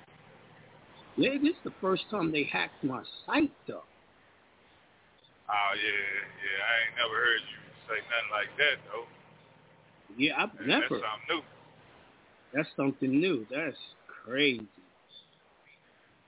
Yeah, 1.16 1.40
this 1.40 1.56
is 1.56 1.64
the 1.64 1.78
first 1.80 2.04
time 2.12 2.36
they 2.36 2.44
hacked 2.52 2.84
my 2.84 3.08
site, 3.24 3.54
though. 3.64 3.88
Oh 5.48 5.72
yeah, 5.80 6.04
yeah. 6.36 6.60
I 6.68 6.74
ain't 6.84 6.96
never 7.00 7.16
heard 7.16 7.44
you 7.48 7.60
say 7.88 8.04
nothing 8.12 8.32
like 8.36 8.52
that 8.60 8.76
though. 8.92 9.08
Yeah, 10.20 10.36
I've 10.36 10.52
Man, 10.60 10.84
never. 10.84 11.00
That's 11.00 11.08
something 11.08 11.40
new. 11.40 11.53
That's 12.54 12.70
something 12.78 13.10
new. 13.10 13.46
That's 13.50 13.78
crazy. 14.06 14.68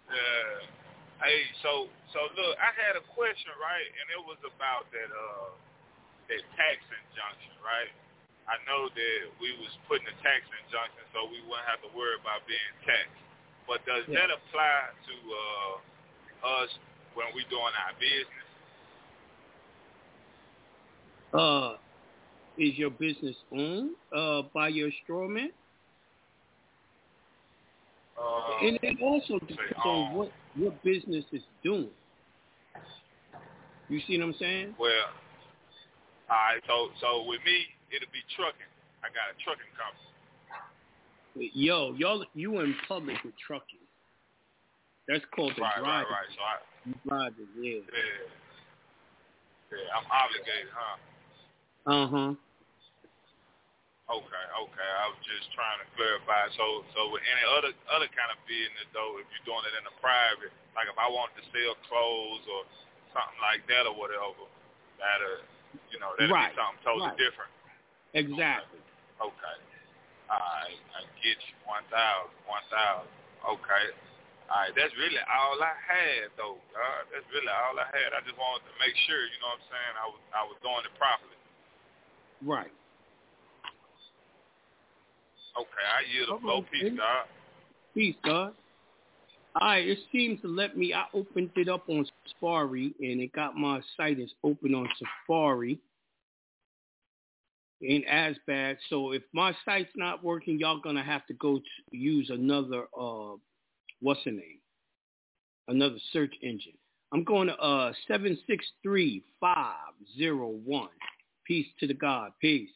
Yeah. 0.09 0.65
Hey, 1.21 1.41
so 1.63 1.87
so 2.13 2.19
look, 2.35 2.57
I 2.59 2.73
had 2.75 2.97
a 2.97 3.05
question, 3.13 3.53
right? 3.61 3.87
And 4.01 4.05
it 4.13 4.21
was 4.25 4.37
about 4.43 4.89
that 4.91 5.09
uh 5.13 5.53
that 6.29 6.41
tax 6.57 6.81
injunction, 6.89 7.53
right? 7.61 7.93
I 8.49 8.57
know 8.69 8.89
that 8.89 9.19
we 9.41 9.53
was 9.57 9.73
putting 9.89 10.05
a 10.05 10.17
tax 10.21 10.45
injunction 10.65 11.01
so 11.13 11.25
we 11.29 11.41
wouldn't 11.45 11.65
have 11.69 11.81
to 11.85 11.91
worry 11.97 12.17
about 12.21 12.45
being 12.49 12.73
taxed. 12.85 13.21
But 13.69 13.85
does 13.85 14.05
Yeah. 14.09 14.25
that 14.25 14.29
apply 14.33 14.93
to 15.05 15.15
uh 15.29 15.73
us 16.61 16.71
when 17.13 17.29
we 17.33 17.45
doing 17.49 17.73
our 17.85 17.93
business? 17.97 18.49
Uh, 21.33 21.77
is 22.57 22.77
your 22.77 22.91
business 22.91 23.35
owned 23.51 23.95
uh, 24.15 24.43
by 24.53 24.69
your 24.69 24.89
straw 25.03 25.27
man? 25.27 25.51
Uh, 28.17 28.65
and 28.65 28.79
it 28.81 28.97
also 29.01 29.39
depends 29.39 29.75
on 29.83 30.07
um, 30.07 30.15
what 30.15 30.31
what 30.55 30.83
business 30.83 31.25
is 31.31 31.41
doing. 31.63 31.89
You 33.89 33.99
see 34.07 34.17
what 34.17 34.27
I'm 34.27 34.35
saying? 34.39 34.75
well, 34.79 34.91
all 36.29 36.35
right. 36.35 36.61
So 36.65 36.89
so 37.01 37.23
with 37.27 37.43
me, 37.45 37.65
it'll 37.91 38.11
be 38.11 38.23
trucking. 38.35 38.71
I 39.03 39.07
got 39.11 39.29
a 39.29 39.37
trucking 39.43 39.69
company. 39.75 41.51
Yo, 41.53 41.93
y'all, 41.97 42.23
you 42.33 42.59
in 42.61 42.73
public 42.87 43.17
with 43.23 43.33
trucking. 43.45 43.83
That's 45.07 45.23
called 45.35 45.53
the 45.57 45.61
Right, 45.61 45.75
right, 45.77 45.83
driving. 45.83 46.11
right. 46.11 46.29
So 46.33 46.41
I, 46.41 46.55
Driving, 47.07 47.47
yeah. 47.59 47.73
yeah, 47.73 47.81
yeah, 49.71 49.77
I'm 49.97 50.05
obligated, 50.09 50.71
huh? 50.73 51.91
Uh 51.91 52.07
huh. 52.07 52.33
Okay, 54.05 54.45
okay. 54.61 54.91
I 55.01 55.05
was 55.09 55.17
just 55.25 55.49
trying 55.57 55.81
to 55.81 55.87
clarify. 55.97 56.45
So, 56.53 56.85
so 56.93 57.09
with 57.09 57.25
any 57.25 57.41
other 57.57 57.73
other 57.89 58.05
kind 58.13 58.29
of 58.29 58.37
business 58.45 58.85
though, 58.93 59.17
if 59.17 59.25
you're 59.33 59.47
doing 59.49 59.65
it 59.65 59.73
in 59.81 59.83
a 59.89 59.95
private, 59.97 60.53
like 60.77 60.85
if 60.85 60.97
I 61.01 61.09
wanted 61.09 61.41
to 61.41 61.45
sell 61.49 61.73
clothes 61.89 62.45
or 62.45 62.61
something 63.17 63.41
like 63.41 63.65
that 63.65 63.89
or 63.89 63.97
whatever, 63.97 64.45
that'll, 65.01 65.41
you 65.89 65.97
know, 65.97 66.13
that'll 66.21 66.37
Right, 66.37 66.53
be 66.53 66.57
something 66.59 66.81
totally 66.85 67.09
right. 67.09 67.17
different. 67.17 67.49
Exactly. 68.13 68.77
Okay. 69.17 69.57
All 70.29 70.37
right, 70.37 70.77
I 70.97 71.01
get 71.25 71.37
you. 71.41 71.55
One 71.65 71.85
thousand, 71.89 72.33
one 72.45 72.65
thousand. 72.69 73.09
Okay. 73.41 73.85
All 74.53 74.69
right, 74.69 74.73
that's 74.77 74.93
really 75.01 75.17
all 75.25 75.57
I 75.57 75.73
had, 75.81 76.29
though. 76.37 76.61
Uh, 76.77 77.01
that's 77.09 77.25
really 77.33 77.49
all 77.49 77.73
I 77.81 77.89
had. 77.89 78.13
I 78.13 78.21
just 78.21 78.37
wanted 78.37 78.69
to 78.69 78.73
make 78.77 78.93
sure, 79.09 79.17
you 79.17 79.37
know 79.41 79.49
what 79.57 79.65
I'm 79.65 79.69
saying, 79.73 79.93
I 79.97 80.05
was 80.13 80.21
I 80.29 80.43
was 80.45 80.57
doing 80.61 80.85
it 80.85 80.93
properly. 81.01 81.33
Right. 82.45 82.69
Okay, 85.57 85.67
I 85.67 86.13
yield 86.13 86.37
the 86.37 86.41
flow. 86.41 86.65
Peace, 86.71 86.93
God. 86.97 87.25
Peace, 87.93 88.15
God. 88.23 88.53
All 89.61 89.67
right, 89.69 89.87
it 89.87 89.99
seems 90.11 90.41
to 90.41 90.47
let 90.47 90.77
me. 90.77 90.93
I 90.93 91.05
opened 91.13 91.51
it 91.55 91.69
up 91.69 91.87
on 91.87 92.05
Safari, 92.27 92.93
and 92.99 93.21
it 93.21 93.31
got 93.31 93.55
my 93.55 93.79
site 93.95 94.19
is 94.19 94.33
open 94.43 94.75
on 94.75 94.89
Safari. 94.99 95.79
Ain't 97.83 98.05
as 98.07 98.35
bad. 98.47 98.77
So 98.89 99.11
if 99.11 99.21
my 99.33 99.55
site's 99.63 99.91
not 99.95 100.23
working, 100.23 100.59
y'all 100.59 100.79
gonna 100.81 101.03
have 101.03 101.25
to 101.27 101.33
go 101.33 101.59
to 101.59 101.97
use 101.97 102.29
another. 102.29 102.85
Uh, 102.97 103.35
what's 104.01 104.23
the 104.25 104.31
name? 104.31 104.59
Another 105.67 105.97
search 106.11 106.33
engine. 106.41 106.77
I'm 107.13 107.23
going 107.23 107.47
to 107.47 107.55
uh 107.55 107.93
seven 108.07 108.37
six 108.47 108.65
three 108.83 109.23
five 109.39 109.93
zero 110.17 110.49
one. 110.65 110.89
Peace 111.45 111.67
to 111.79 111.87
the 111.87 111.93
God. 111.93 112.31
Peace. 112.41 112.69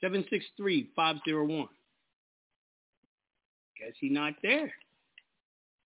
Seven 0.00 0.24
six 0.30 0.44
three 0.56 0.90
five 0.94 1.16
zero 1.24 1.44
one. 1.44 1.68
Guess 3.78 3.94
he 4.00 4.08
not 4.08 4.34
there. 4.42 4.72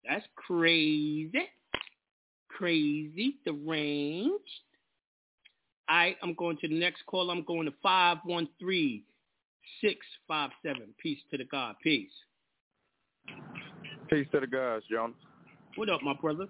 That's 0.08 0.26
crazy. 0.36 1.32
Crazy. 2.50 3.38
Deranged. 3.46 4.44
Right, 5.90 6.18
I'm 6.22 6.36
going 6.36 6.58
to 6.58 6.68
the 6.68 6.80
next 6.80 7.04
call. 7.08 7.32
I'm 7.32 7.44
going 7.44 7.66
to 7.66 7.74
513 7.82 9.02
657. 9.82 10.94
Peace 11.02 11.18
to 11.32 11.38
the 11.38 11.46
God. 11.46 11.76
Peace. 11.82 12.12
Peace 14.08 14.28
to 14.32 14.40
the 14.40 14.48
guys, 14.48 14.82
John. 14.92 15.16
What 15.76 15.90
up, 15.90 16.04
my 16.04 16.14
brother? 16.14 16.46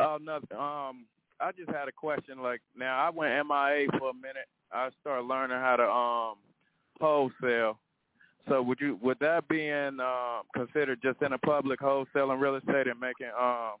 Oh, 0.00 0.18
nothing. 0.20 0.56
Um, 0.56 1.06
I 1.40 1.52
just 1.52 1.70
had 1.70 1.88
a 1.88 1.92
question. 1.92 2.42
Like, 2.42 2.60
now 2.76 2.98
I 2.98 3.10
went 3.10 3.32
MIA 3.46 3.86
for 3.98 4.10
a 4.10 4.14
minute. 4.14 4.48
I 4.72 4.90
started 5.00 5.26
learning 5.26 5.58
how 5.58 5.76
to 5.76 5.84
um 5.84 6.36
wholesale. 7.00 7.78
So 8.48 8.62
would 8.62 8.80
you 8.80 8.98
would 9.02 9.18
that 9.20 9.48
be 9.48 9.68
in 9.68 9.98
uh, 10.00 10.40
considered 10.54 11.00
just 11.02 11.20
in 11.22 11.32
a 11.32 11.38
public 11.38 11.80
wholesaling 11.80 12.40
real 12.40 12.56
estate 12.56 12.86
and 12.86 12.98
making 12.98 13.28
um 13.38 13.74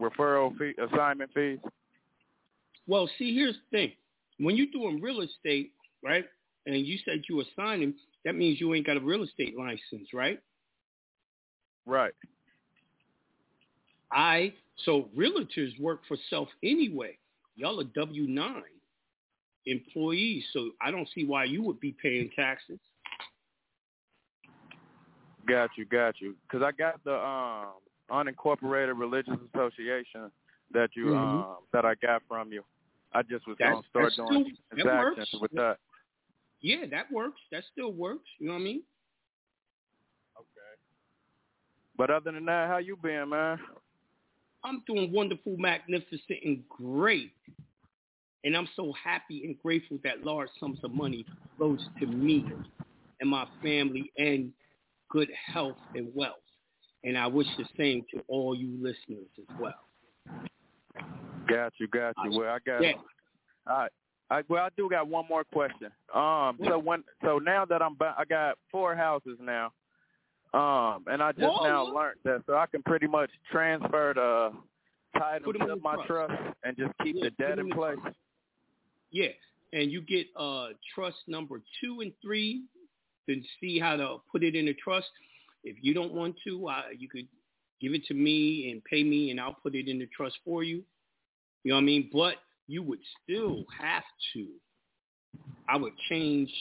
referral 0.00 0.56
fee 0.58 0.74
assignment 0.82 1.32
fees? 1.34 1.58
Well, 2.86 3.08
see, 3.18 3.34
here's 3.34 3.54
the 3.54 3.76
thing. 3.76 3.92
When 4.38 4.56
you're 4.56 4.66
doing 4.72 5.00
real 5.00 5.20
estate, 5.20 5.72
right, 6.02 6.24
and 6.66 6.86
you 6.86 6.98
said 7.04 7.22
you 7.28 7.40
assign 7.40 7.82
him, 7.82 7.94
that 8.24 8.34
means 8.34 8.60
you 8.60 8.74
ain't 8.74 8.86
got 8.86 8.96
a 8.96 9.00
real 9.00 9.22
estate 9.22 9.56
license, 9.56 10.08
right? 10.12 10.40
Right. 11.86 12.14
I 14.10 14.52
so 14.76 15.08
realtors 15.16 15.78
work 15.80 16.00
for 16.08 16.16
self 16.30 16.48
anyway. 16.62 17.16
Y'all 17.56 17.80
are 17.80 17.84
W 17.84 18.26
nine 18.26 18.62
employees, 19.66 20.44
so 20.52 20.70
I 20.80 20.90
don't 20.90 21.08
see 21.14 21.24
why 21.24 21.44
you 21.44 21.62
would 21.62 21.80
be 21.80 21.92
paying 22.02 22.30
taxes. 22.36 22.78
Got 25.46 25.70
you, 25.76 25.84
got 25.84 26.20
you. 26.20 26.34
Because 26.48 26.62
I 26.64 26.72
got 26.72 27.02
the 27.04 27.14
um 27.14 27.74
unincorporated 28.10 28.98
religious 28.98 29.34
association 29.54 30.30
that 30.72 30.90
you 30.96 31.06
Mhm. 31.06 31.16
um 31.16 31.56
that 31.72 31.84
I 31.84 31.94
got 31.96 32.22
from 32.26 32.52
you. 32.52 32.64
I 33.12 33.22
just 33.22 33.46
was 33.46 33.56
That's- 33.58 33.84
gonna 33.92 34.10
start 34.10 34.28
doing 34.28 34.44
still- 34.44 34.76
that 34.76 34.82
transactions 34.82 35.32
works. 35.34 35.42
with 35.42 35.52
that. 35.52 35.78
Yeah, 36.60 36.86
that 36.86 37.10
works. 37.12 37.40
That 37.50 37.64
still 37.64 37.92
works. 37.92 38.28
You 38.38 38.48
know 38.48 38.54
what 38.54 38.60
I 38.60 38.64
mean? 38.64 38.82
Okay. 40.36 40.74
But 41.96 42.10
other 42.10 42.32
than 42.32 42.44
that, 42.46 42.68
how 42.68 42.78
you 42.78 42.96
been, 42.96 43.28
man? 43.28 43.60
I'm 44.64 44.82
doing 44.86 45.12
wonderful, 45.12 45.56
magnificent, 45.58 46.38
and 46.42 46.62
great. 46.68 47.32
And 48.44 48.56
I'm 48.56 48.68
so 48.76 48.92
happy 48.92 49.44
and 49.44 49.60
grateful 49.62 49.98
that 50.04 50.24
large 50.24 50.48
sums 50.58 50.78
of 50.82 50.92
money 50.92 51.24
flows 51.56 51.86
to 52.00 52.06
me 52.06 52.44
and 53.20 53.30
my 53.30 53.46
family 53.62 54.10
and 54.18 54.52
good 55.10 55.28
health 55.52 55.76
and 55.94 56.08
wealth. 56.14 56.34
And 57.04 57.16
I 57.16 57.26
wish 57.26 57.46
the 57.58 57.64
same 57.76 58.04
to 58.14 58.22
all 58.28 58.54
you 58.54 58.70
listeners 58.80 59.28
as 59.38 59.60
well. 59.60 59.74
Got 61.46 61.74
you, 61.78 61.88
got 61.88 62.14
you. 62.24 62.38
Well, 62.38 62.48
I 62.48 62.58
got. 62.64 62.82
Yeah. 62.82 62.92
All 63.66 63.76
right. 63.78 63.90
I, 64.30 64.42
well, 64.48 64.64
I 64.64 64.68
do 64.76 64.88
got 64.88 65.06
one 65.06 65.26
more 65.28 65.44
question. 65.44 65.90
Um, 66.14 66.58
so 66.66 66.78
when, 66.78 67.04
so 67.22 67.38
now 67.38 67.66
that 67.66 67.82
I'm, 67.82 67.94
ba- 67.94 68.14
I 68.16 68.24
got 68.24 68.56
four 68.70 68.96
houses 68.96 69.38
now. 69.40 69.72
Um, 70.54 71.04
and 71.08 71.20
I 71.20 71.32
just 71.32 71.42
Whoa, 71.42 71.64
now 71.64 71.84
learned 71.92 72.20
that, 72.24 72.42
so 72.46 72.54
I 72.54 72.66
can 72.66 72.82
pretty 72.84 73.08
much 73.08 73.30
transfer 73.50 74.12
the 74.14 74.52
title 75.18 75.52
to 75.52 75.76
my 75.82 75.94
trust. 76.06 76.06
trust 76.06 76.42
and 76.62 76.76
just 76.76 76.92
keep 77.02 77.16
Yeah, 77.16 77.24
the 77.24 77.30
debt 77.30 77.58
in 77.58 77.66
in 77.66 77.72
place. 77.72 77.98
trust. 78.00 78.16
Yeah. 79.10 79.28
And 79.72 79.90
you 79.90 80.00
get 80.00 80.28
uh 80.36 80.68
trust 80.94 81.16
number 81.26 81.60
two 81.80 82.00
and 82.02 82.12
three 82.22 82.62
to 83.28 83.42
see 83.60 83.80
how 83.80 83.96
to 83.96 84.18
put 84.30 84.44
it 84.44 84.54
in 84.54 84.68
a 84.68 84.74
trust. 84.74 85.08
If 85.64 85.76
you 85.82 85.92
don't 85.94 86.12
want 86.12 86.36
to, 86.46 86.68
uh, 86.68 86.82
you 86.96 87.08
could 87.08 87.26
give 87.80 87.94
it 87.94 88.04
to 88.06 88.14
me 88.14 88.70
and 88.70 88.84
pay 88.84 89.02
me 89.02 89.30
and 89.32 89.40
I'll 89.40 89.56
put 89.60 89.74
it 89.74 89.88
in 89.88 89.98
the 89.98 90.06
trust 90.16 90.36
for 90.44 90.62
you. 90.62 90.84
You 91.64 91.70
know 91.70 91.76
what 91.76 91.80
I 91.80 91.84
mean? 91.84 92.10
But 92.12 92.36
you 92.68 92.82
would 92.82 93.00
still 93.22 93.64
have 93.76 94.04
to. 94.34 94.46
I 95.68 95.76
would 95.76 95.94
change 96.08 96.52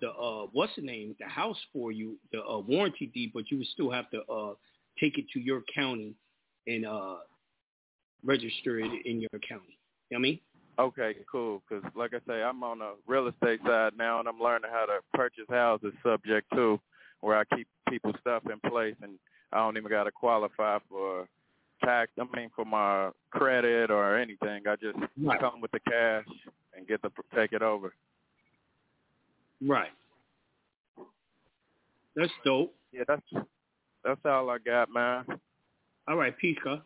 the 0.00 0.10
uh 0.10 0.46
what's 0.52 0.74
the 0.76 0.82
name, 0.82 1.14
the 1.18 1.26
house 1.26 1.58
for 1.72 1.92
you, 1.92 2.16
the 2.32 2.42
uh, 2.42 2.58
warranty 2.58 3.06
deed, 3.06 3.32
but 3.34 3.50
you 3.50 3.58
would 3.58 3.66
still 3.68 3.90
have 3.90 4.10
to 4.10 4.22
uh 4.24 4.54
take 4.98 5.18
it 5.18 5.26
to 5.32 5.40
your 5.40 5.62
county 5.74 6.14
and 6.66 6.86
uh 6.86 7.16
register 8.24 8.78
it 8.80 8.90
in 9.06 9.20
your 9.20 9.40
county. 9.48 9.78
You 10.10 10.18
know 10.18 10.18
what 10.18 10.18
I 10.18 10.20
mean? 10.20 10.40
Okay, 10.78 11.14
cool. 11.30 11.62
Because 11.68 11.84
like 11.94 12.12
I 12.14 12.18
say, 12.26 12.42
I'm 12.42 12.62
on 12.62 12.78
the 12.78 12.94
real 13.06 13.28
estate 13.28 13.60
side 13.66 13.92
now, 13.98 14.18
and 14.20 14.28
I'm 14.28 14.40
learning 14.40 14.70
how 14.72 14.86
to 14.86 15.00
purchase 15.14 15.44
houses 15.48 15.92
subject 16.02 16.46
to 16.54 16.80
where 17.20 17.36
I 17.38 17.44
keep 17.56 17.68
people's 17.88 18.16
stuff 18.20 18.42
in 18.50 18.70
place, 18.70 18.94
and 19.02 19.18
I 19.52 19.58
don't 19.58 19.76
even 19.76 19.90
got 19.90 20.04
to 20.04 20.12
qualify 20.12 20.78
for 20.88 21.28
tax. 21.84 22.12
I 22.18 22.24
mean, 22.36 22.50
for 22.54 22.64
my 22.64 23.10
credit 23.30 23.90
or 23.90 24.16
anything. 24.16 24.66
I 24.66 24.76
just 24.76 24.98
Right. 25.16 25.40
come 25.40 25.60
with 25.60 25.70
the 25.72 25.80
cash 25.80 26.26
and 26.76 26.86
get 26.86 27.02
to 27.02 27.10
take 27.34 27.52
it 27.52 27.62
over. 27.62 27.94
Right. 29.62 29.90
That's 32.16 32.32
dope. 32.44 32.74
Yeah, 32.92 33.02
that's 33.06 33.22
that's 34.04 34.20
all 34.24 34.50
I 34.50 34.58
got, 34.58 34.90
man. 34.92 35.24
All 36.08 36.16
right, 36.16 36.36
peace, 36.36 36.58
God. 36.64 36.82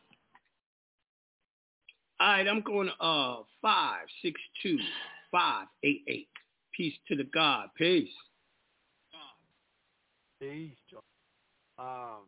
All 2.21 2.29
right, 2.29 2.47
I'm 2.47 2.61
going 2.61 2.89
to 2.89 3.05
uh 3.05 3.43
five 3.63 4.07
six 4.23 4.41
two 4.63 4.79
five 5.31 5.67
eight 5.83 6.03
eight. 6.09 6.29
Peace 6.77 6.95
to 7.09 7.17
the 7.17 7.25
God. 7.25 7.69
Peace. 7.77 8.09
Peace, 10.41 10.77
John. 10.91 11.01
Um, 11.79 12.23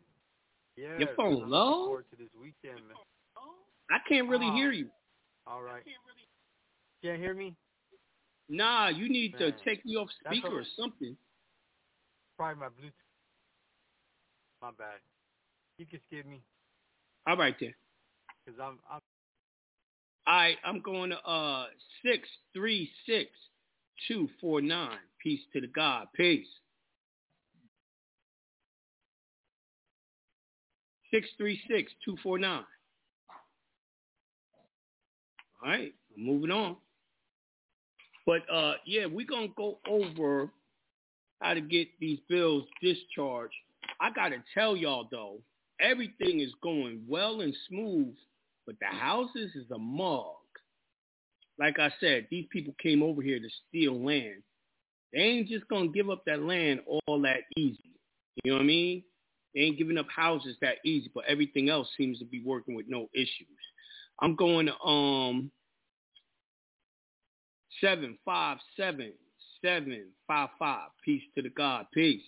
yeah. 0.76 0.98
Your 0.98 1.08
phone 1.16 1.42
I'm 1.42 1.50
low? 1.50 1.96
To 1.96 2.16
this 2.16 2.28
weekend, 2.40 2.86
man. 2.88 2.96
I 3.90 3.98
can't 4.08 4.28
really 4.28 4.46
Ah. 4.46 4.54
hear 4.54 4.72
you. 4.72 4.88
All 5.46 5.62
right. 5.62 5.82
Can't 7.02 7.20
hear 7.20 7.34
me? 7.34 7.54
Nah, 8.48 8.88
you 8.88 9.08
need 9.08 9.36
to 9.38 9.52
take 9.64 9.84
me 9.84 9.96
off 9.96 10.08
speaker 10.24 10.60
or 10.60 10.64
something. 10.78 11.16
Probably 12.36 12.60
my 12.60 12.66
Bluetooth. 12.66 12.92
My 14.62 14.70
bad. 14.78 14.98
You 15.78 15.86
can 15.86 16.00
skip 16.06 16.26
me 16.26 16.42
All 17.26 17.36
right 17.36 17.54
then. 17.60 17.74
because 18.44 18.60
I'm 18.60 18.78
I'm 18.90 19.00
All 20.26 20.34
right, 20.34 20.56
I'm 20.64 20.80
going 20.80 21.10
to 21.10 21.18
uh 21.18 21.66
six 22.04 22.28
three 22.54 22.90
six 23.06 23.30
two 24.08 24.28
four 24.40 24.60
nine. 24.60 24.98
Peace 25.22 25.40
to 25.52 25.60
the 25.60 25.66
God. 25.66 26.06
Peace. 26.14 26.46
Six 31.12 31.28
three 31.36 31.60
six 31.68 31.92
two 32.04 32.16
four 32.22 32.38
nine. 32.38 32.64
All 35.62 35.70
right, 35.70 35.94
moving 36.16 36.50
on. 36.50 36.76
But 38.26 38.42
uh, 38.52 38.74
yeah, 38.84 39.06
we're 39.06 39.26
gonna 39.26 39.48
go 39.56 39.78
over 39.88 40.50
how 41.40 41.54
to 41.54 41.60
get 41.60 41.88
these 42.00 42.18
bills 42.28 42.64
discharged. 42.82 43.54
I 44.00 44.10
gotta 44.10 44.42
tell 44.52 44.76
y'all 44.76 45.08
though, 45.10 45.38
everything 45.80 46.40
is 46.40 46.52
going 46.62 47.02
well 47.08 47.40
and 47.40 47.54
smooth, 47.68 48.14
but 48.66 48.76
the 48.80 48.86
houses 48.86 49.52
is 49.54 49.70
a 49.70 49.78
mug. 49.78 50.34
Like 51.58 51.78
I 51.78 51.90
said, 52.00 52.26
these 52.30 52.46
people 52.50 52.74
came 52.82 53.02
over 53.02 53.22
here 53.22 53.38
to 53.38 53.48
steal 53.68 54.04
land. 54.04 54.42
They 55.12 55.20
ain't 55.20 55.48
just 55.48 55.68
gonna 55.68 55.88
give 55.88 56.10
up 56.10 56.24
that 56.26 56.42
land 56.42 56.80
all 56.86 57.20
that 57.22 57.42
easy. 57.56 57.92
You 58.44 58.52
know 58.52 58.56
what 58.58 58.64
I 58.64 58.66
mean? 58.66 59.02
They 59.54 59.62
ain't 59.62 59.78
giving 59.78 59.96
up 59.96 60.08
houses 60.14 60.56
that 60.60 60.76
easy, 60.84 61.10
but 61.14 61.24
everything 61.26 61.70
else 61.70 61.88
seems 61.96 62.18
to 62.18 62.26
be 62.26 62.42
working 62.44 62.74
with 62.74 62.86
no 62.88 63.08
issues. 63.14 63.46
I'm 64.20 64.34
going 64.36 64.66
to 64.66 64.78
um 64.80 65.50
757-755. 67.82 69.12
Peace 71.04 71.22
to 71.34 71.42
the 71.42 71.50
God. 71.50 71.86
Peace. 71.92 72.22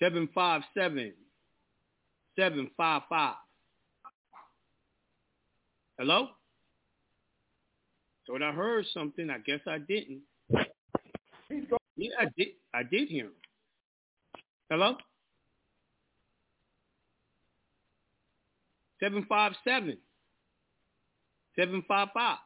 757-755. 0.00 1.12
Hello? 5.98 6.28
Thought 8.26 8.42
I 8.42 8.52
heard 8.52 8.84
something. 8.92 9.30
I 9.30 9.38
guess 9.38 9.60
I 9.66 9.78
didn't. 9.78 10.20
Yeah, 11.96 12.10
I 12.20 12.26
did. 12.36 12.48
I 12.74 12.82
did 12.82 13.08
hear 13.08 13.26
him. 13.26 13.32
Hello? 14.68 14.96
757. 19.00 19.96
Seven 21.58 21.82
five 21.88 22.08
five. 22.12 22.38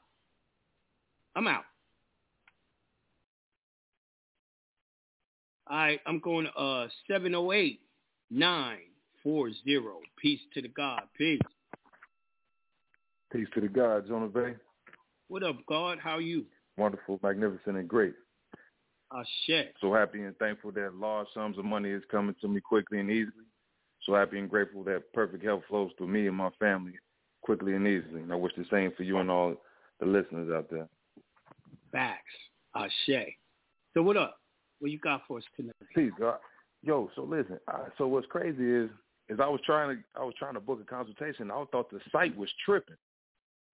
I'm 1.35 1.49
out. 1.49 1.65
All 5.69 5.77
right, 5.77 6.01
I'm 6.07 6.21
going 6.21 6.47
to 6.47 6.53
uh 6.53 6.89
seven 7.09 7.35
oh 7.35 7.53
eight 7.53 7.81
nine 8.31 8.79
four 9.23 9.51
zero. 9.65 10.01
Peace 10.21 10.41
to 10.55 10.63
the 10.63 10.69
God. 10.69 11.03
Peace. 11.17 11.41
Peace 13.33 13.49
to 13.55 13.61
the 13.61 13.69
God, 13.69 14.09
Jonah 14.09 14.29
Bey. 14.29 14.55
What 15.29 15.43
up, 15.43 15.57
God? 15.67 15.99
How 16.03 16.17
are 16.17 16.21
you? 16.21 16.47
Wonderful, 16.77 17.21
magnificent, 17.23 17.77
and 17.77 17.89
great. 17.89 18.15
Ah, 19.13 19.23
shit. 19.45 19.75
So 19.81 19.93
happy 19.93 20.23
and 20.23 20.37
thankful 20.39 20.73
that 20.73 20.95
large 20.95 21.29
sums 21.35 21.59
of 21.59 21.65
money 21.65 21.91
is 21.91 22.03
coming 22.11 22.35
to 22.41 22.49
me 22.49 22.61
quickly 22.61 22.99
and 22.99 23.11
easily. 23.11 23.45
So 24.05 24.15
happy 24.15 24.39
and 24.39 24.49
grateful 24.49 24.83
that 24.85 25.13
perfect 25.13 25.45
health 25.45 25.63
flows 25.69 25.91
through 25.99 26.09
me 26.09 26.27
and 26.27 26.37
my 26.37 26.51
family 26.59 26.95
quickly 27.43 27.75
and 27.75 27.87
easily. 27.87 28.23
And 28.23 28.33
I 28.33 28.37
wish 28.37 28.53
the 28.57 28.65
same 28.71 28.93
for 28.97 29.03
you 29.03 29.19
and 29.19 29.31
all 29.31 29.57
the 29.99 30.07
listeners 30.07 30.51
out 30.53 30.71
there. 30.71 30.89
Facts. 31.93 32.23
Ah, 32.75 32.87
shit. 33.07 33.29
So 33.95 34.03
what 34.03 34.17
up? 34.17 34.37
What 34.79 34.91
you 34.91 34.99
got 34.99 35.23
for 35.27 35.39
us 35.39 35.45
tonight? 35.57 35.75
Peace, 35.95 36.13
God. 36.19 36.39
Yo, 36.83 37.11
so 37.15 37.23
listen. 37.23 37.59
Uh, 37.69 37.87
so 37.99 38.07
what's 38.07 38.27
crazy 38.29 38.65
is, 38.65 38.91
is 39.29 39.39
I 39.41 39.49
was 39.49 39.61
trying 39.65 39.97
to, 39.97 40.03
I 40.19 40.25
was 40.25 40.35
trying 40.39 40.55
to 40.55 40.61
book 40.61 40.81
a 40.81 40.85
consultation. 40.85 41.51
I 41.51 41.65
thought 41.71 41.91
the 41.91 42.01
site 42.11 42.37
was 42.37 42.49
tripping. 42.65 42.97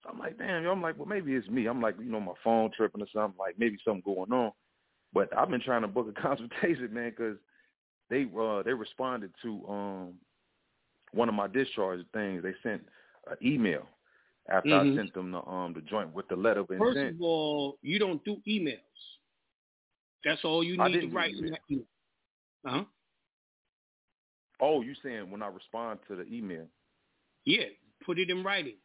So 0.03 0.11
I'm 0.11 0.19
like, 0.19 0.39
damn, 0.39 0.65
yo. 0.65 0.73
I'm 0.73 0.83
like, 0.83 0.99
well, 0.99 1.07
maybe 1.07 1.35
it's 1.35 1.49
me. 1.49 1.67
I'm 1.67 1.81
like, 1.81 1.97
you 1.99 2.11
know, 2.11 2.21
my 2.21 2.33
phone 2.43 2.71
tripping 2.77 3.03
or 3.03 3.07
something. 3.13 3.39
Like 3.39 3.59
maybe 3.59 3.77
something 3.85 4.03
going 4.05 4.33
on. 4.33 4.53
But 5.13 5.37
I've 5.37 5.51
been 5.51 5.61
trying 5.61 5.83
to 5.83 5.89
book 5.89 6.09
a 6.09 6.21
consultation, 6.21 6.93
man, 6.93 7.11
because 7.11 7.37
they 8.11 8.27
uh 8.39 8.63
they 8.63 8.73
responded 8.73 9.33
to 9.43 9.65
um 9.69 10.15
one 11.13 11.29
of 11.29 11.35
my 11.35 11.47
discharge 11.47 12.01
things. 12.13 12.43
They 12.43 12.55
sent 12.63 12.83
an 13.29 13.37
email 13.45 13.87
after 14.49 14.71
Mhm. 14.71 14.93
I 14.93 14.97
sent 14.97 15.15
them 15.15 15.33
the 15.33 15.43
um 15.47 15.75
the 15.75 15.83
joint 15.83 16.13
with 16.15 16.29
the 16.29 16.37
letter 16.37 16.61
of 16.61 16.69
First 16.69 16.99
of 16.99 17.21
all, 17.23 17.79
you 17.83 17.99
don't 17.99 18.25
do 18.25 18.43
emails. 18.47 18.81
That's 20.25 20.45
all 20.45 20.65
you 20.65 20.77
need 20.77 21.01
to 21.01 21.09
write 21.09 21.35
email. 21.35 21.87
Uh-huh. 22.65 22.85
Oh, 24.61 24.83
you 24.83 24.95
saying 25.03 25.31
when 25.31 25.43
I 25.43 25.49
respond 25.49 26.01
to 26.09 26.17
the 26.17 26.25
email? 26.25 26.69
Yeah, 27.45 27.67
put 28.05 28.19
it 28.19 28.31
in 28.31 28.45
writing. 28.45 28.79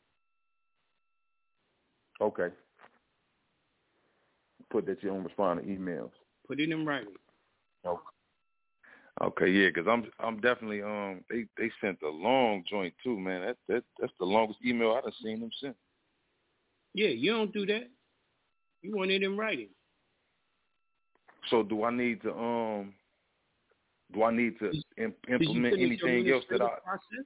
Okay. 2.22 2.50
Put 4.70 4.86
that 4.88 5.02
you 5.04 5.10
don't 5.10 5.24
respond 5.24 5.62
to 5.62 5.68
emails. 5.68 6.12
Put 6.48 6.60
it 6.60 6.70
in 6.72 6.86
writing. 6.86 7.16
Okay. 7.86 8.02
Okay, 9.20 9.50
yeah, 9.50 9.68
because 9.68 9.88
I'm 9.88 10.10
I'm 10.20 10.40
definitely 10.40 10.82
um 10.82 11.24
they 11.30 11.46
they 11.58 11.70
sent 11.82 12.02
a 12.02 12.10
long 12.10 12.64
joint 12.70 12.94
too, 13.04 13.20
man. 13.20 13.42
That 13.42 13.58
that 13.68 13.84
that's 14.00 14.14
the 14.20 14.26
longest 14.26 14.60
email 14.66 14.94
I've 14.94 15.14
seen 15.22 15.42
them 15.42 15.50
send. 15.60 15.76
Yeah, 16.94 17.10
you 17.10 17.32
don't 17.32 17.54
do 17.54 17.66
that. 17.66 17.90
You 18.82 18.96
want 18.96 19.12
it 19.12 19.22
in 19.24 19.38
writing. 19.38 19.70
So 21.50 21.62
do 21.64 21.84
I 21.84 21.92
need 21.92 22.22
to 22.24 22.34
um 22.34 22.94
do 24.14 24.24
I 24.24 24.32
need 24.32 24.58
to 24.60 24.72
im- 24.98 25.14
Did 25.28 25.28
you 25.28 25.36
implement 25.36 25.74
anything 25.80 26.30
else 26.32 26.46
that 26.50 26.62
I? 26.62 26.80
process? 26.84 27.26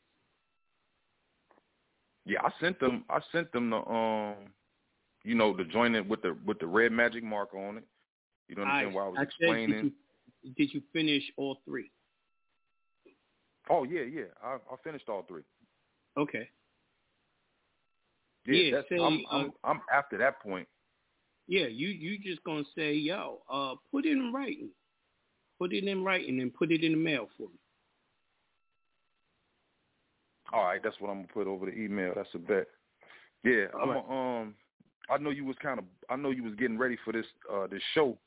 Yeah, 2.26 2.40
I 2.44 2.52
sent 2.60 2.80
them. 2.80 3.06
I 3.10 3.20
sent 3.32 3.52
them 3.52 3.70
the 3.70 3.78
um, 3.78 4.36
you 5.24 5.36
know, 5.36 5.56
the 5.56 5.64
joint 5.66 5.96
it 5.96 6.08
with 6.08 6.22
the 6.24 6.36
with 6.46 6.60
the 6.60 6.68
red 6.68 6.92
magic 6.92 7.24
mark 7.24 7.54
on 7.54 7.78
it. 7.78 7.84
You 8.50 8.56
know 8.56 8.64
what 8.64 8.70
I'm 8.70 8.82
saying? 8.82 8.92
I- 8.92 8.96
While 8.96 9.06
I 9.06 9.10
was 9.10 9.18
I 9.20 9.24
explaining. 9.24 9.92
Did 10.58 10.74
you, 10.74 10.82
finish 10.94 11.24
all 11.38 11.58
three? 11.66 11.92
Oh 13.70 13.84
yeah, 13.84 14.02
yeah. 14.02 14.26
I 14.44 14.56
I 14.56 14.76
finished 14.84 15.10
all 15.10 15.24
three. 15.28 15.42
Okay. 16.18 16.48
Yeah, 18.46 18.62
Yeah, 18.62 18.82
say, 18.90 19.04
I'm, 19.04 19.26
I'm 19.32 19.46
uh, 19.46 19.50
I'm 19.64 19.82
after 19.92 20.18
that 20.20 20.40
point. 20.42 20.68
Yeah, 21.48 21.66
you 21.68 21.88
you 21.88 22.20
just 22.20 22.44
gonna 22.44 22.64
say, 22.76 22.94
yo, 22.94 23.42
uh, 23.52 23.76
put 23.92 24.06
it 24.06 24.12
in 24.12 24.32
writing. 24.32 24.70
Put 25.58 25.74
it 25.74 25.84
in 25.86 26.04
writing 26.04 26.42
and 26.42 26.54
put 26.54 26.72
it 26.72 26.84
in 26.84 26.92
the 26.92 26.98
mail 26.98 27.28
for 27.38 27.44
me. 27.44 27.60
All 30.54 30.66
right, 30.66 30.82
that's 30.84 30.96
what 31.00 31.10
I'm 31.10 31.18
gonna 31.18 31.34
put 31.34 31.48
over 31.48 31.66
the 31.66 31.74
email. 31.74 32.14
That's 32.16 32.30
a 32.34 32.40
bet. 32.40 32.68
Yeah, 33.44 33.66
I'm 33.80 33.90
All 33.90 34.40
a, 34.40 34.42
um. 34.42 34.56
I 35.10 35.18
know 35.18 35.30
you 35.30 35.46
was 35.46 35.56
kind 35.62 35.80
of. 35.80 35.86
I 36.10 36.16
know 36.16 36.32
you 36.32 36.44
was 36.44 36.56
getting 36.56 36.78
ready 36.78 36.98
for 37.04 37.14
this 37.14 37.26
uh 37.52 37.68
this 37.68 37.82
show. 37.94 38.18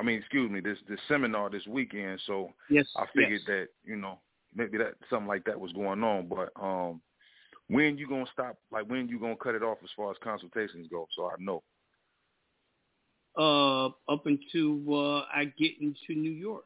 I 0.00 0.02
mean, 0.02 0.18
excuse 0.18 0.50
me, 0.50 0.60
this 0.60 0.78
this 0.88 0.98
seminar 1.08 1.50
this 1.50 1.66
weekend. 1.66 2.20
So 2.26 2.52
Yes. 2.70 2.88
I 2.96 3.04
figured 3.14 3.42
yes. 3.46 3.46
that 3.46 3.68
you 3.84 3.96
know 3.96 4.18
maybe 4.54 4.78
that 4.78 4.94
something 5.10 5.28
like 5.28 5.44
that 5.44 5.60
was 5.60 5.72
going 5.72 6.02
on. 6.02 6.26
But 6.28 6.50
um, 6.60 7.02
when 7.68 7.98
you 7.98 8.08
gonna 8.08 8.24
stop? 8.32 8.56
Like 8.72 8.86
when 8.86 9.08
you 9.08 9.20
gonna 9.20 9.36
cut 9.36 9.54
it 9.54 9.62
off 9.62 9.78
as 9.84 9.90
far 9.94 10.10
as 10.10 10.16
consultations 10.22 10.88
go? 10.90 11.06
So 11.14 11.26
I 11.26 11.34
know. 11.38 11.62
Uh, 13.36 13.86
up 14.12 14.26
until 14.26 14.80
uh, 14.92 15.24
I 15.32 15.52
get 15.56 15.72
into 15.80 16.18
New 16.18 16.32
York. 16.32 16.64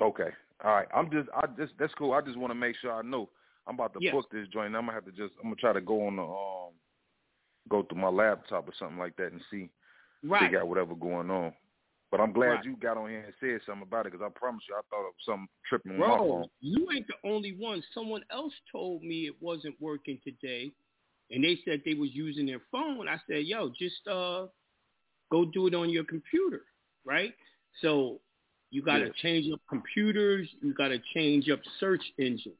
Okay. 0.00 0.30
All 0.64 0.70
right. 0.70 0.88
I'm 0.94 1.10
just. 1.10 1.28
I 1.36 1.46
just. 1.58 1.72
That's 1.78 1.92
cool. 1.94 2.12
I 2.12 2.20
just 2.20 2.38
want 2.38 2.52
to 2.52 2.54
make 2.54 2.76
sure 2.76 2.92
I 2.92 3.02
know. 3.02 3.28
I'm 3.66 3.74
about 3.74 3.92
to 3.94 3.98
Yes. 4.00 4.14
book 4.14 4.30
this 4.30 4.48
joint. 4.48 4.74
I'm 4.76 4.82
gonna 4.86 4.92
have 4.92 5.04
to 5.06 5.10
just. 5.12 5.34
I'm 5.38 5.50
gonna 5.50 5.56
try 5.56 5.72
to 5.72 5.80
go 5.80 6.06
on 6.06 6.16
the 6.16 6.22
um, 6.22 6.72
go 7.68 7.82
through 7.82 8.00
my 8.00 8.08
laptop 8.08 8.68
or 8.68 8.72
something 8.78 8.98
like 8.98 9.16
that 9.16 9.32
and 9.32 9.42
see. 9.50 9.68
Right. 10.24 10.42
figure 10.42 10.60
out 10.60 10.68
whatever 10.68 10.94
going 10.94 11.30
on. 11.30 11.52
But 12.10 12.20
I'm 12.20 12.32
glad 12.32 12.48
Right. 12.48 12.64
you 12.64 12.76
got 12.76 12.96
on 12.96 13.10
here 13.10 13.20
and 13.24 13.34
said 13.38 13.60
something 13.66 13.86
about 13.86 14.06
it 14.06 14.12
because 14.12 14.24
I 14.24 14.38
promise 14.38 14.62
you, 14.68 14.74
I 14.74 14.80
thought 14.88 15.02
was 15.02 15.14
something 15.26 15.46
tripping 15.68 15.92
on 15.92 15.98
my 15.98 16.06
Bro, 16.06 16.18
phone. 16.18 16.44
you 16.60 16.88
ain't 16.94 17.06
the 17.06 17.28
only 17.28 17.52
one. 17.52 17.82
Someone 17.92 18.24
else 18.30 18.54
told 18.72 19.02
me 19.02 19.26
it 19.26 19.34
wasn't 19.40 19.74
working 19.80 20.18
today, 20.24 20.72
and 21.30 21.44
they 21.44 21.58
said 21.64 21.82
they 21.84 21.94
was 21.94 22.10
using 22.14 22.46
their 22.46 22.62
phone. 22.72 23.08
I 23.08 23.18
said, 23.28 23.44
yo, 23.44 23.70
just 23.78 24.06
uh, 24.08 24.46
go 25.30 25.44
do 25.44 25.66
it 25.66 25.74
on 25.74 25.90
your 25.90 26.04
computer, 26.04 26.62
right? 27.04 27.34
So 27.82 28.20
you 28.70 28.82
got 28.82 28.98
to 28.98 29.06
Yes. 29.06 29.14
change 29.22 29.52
up 29.52 29.60
computers. 29.68 30.48
You 30.62 30.72
got 30.72 30.88
to 30.88 30.98
change 31.14 31.50
up 31.50 31.60
search 31.78 32.02
engines. 32.18 32.56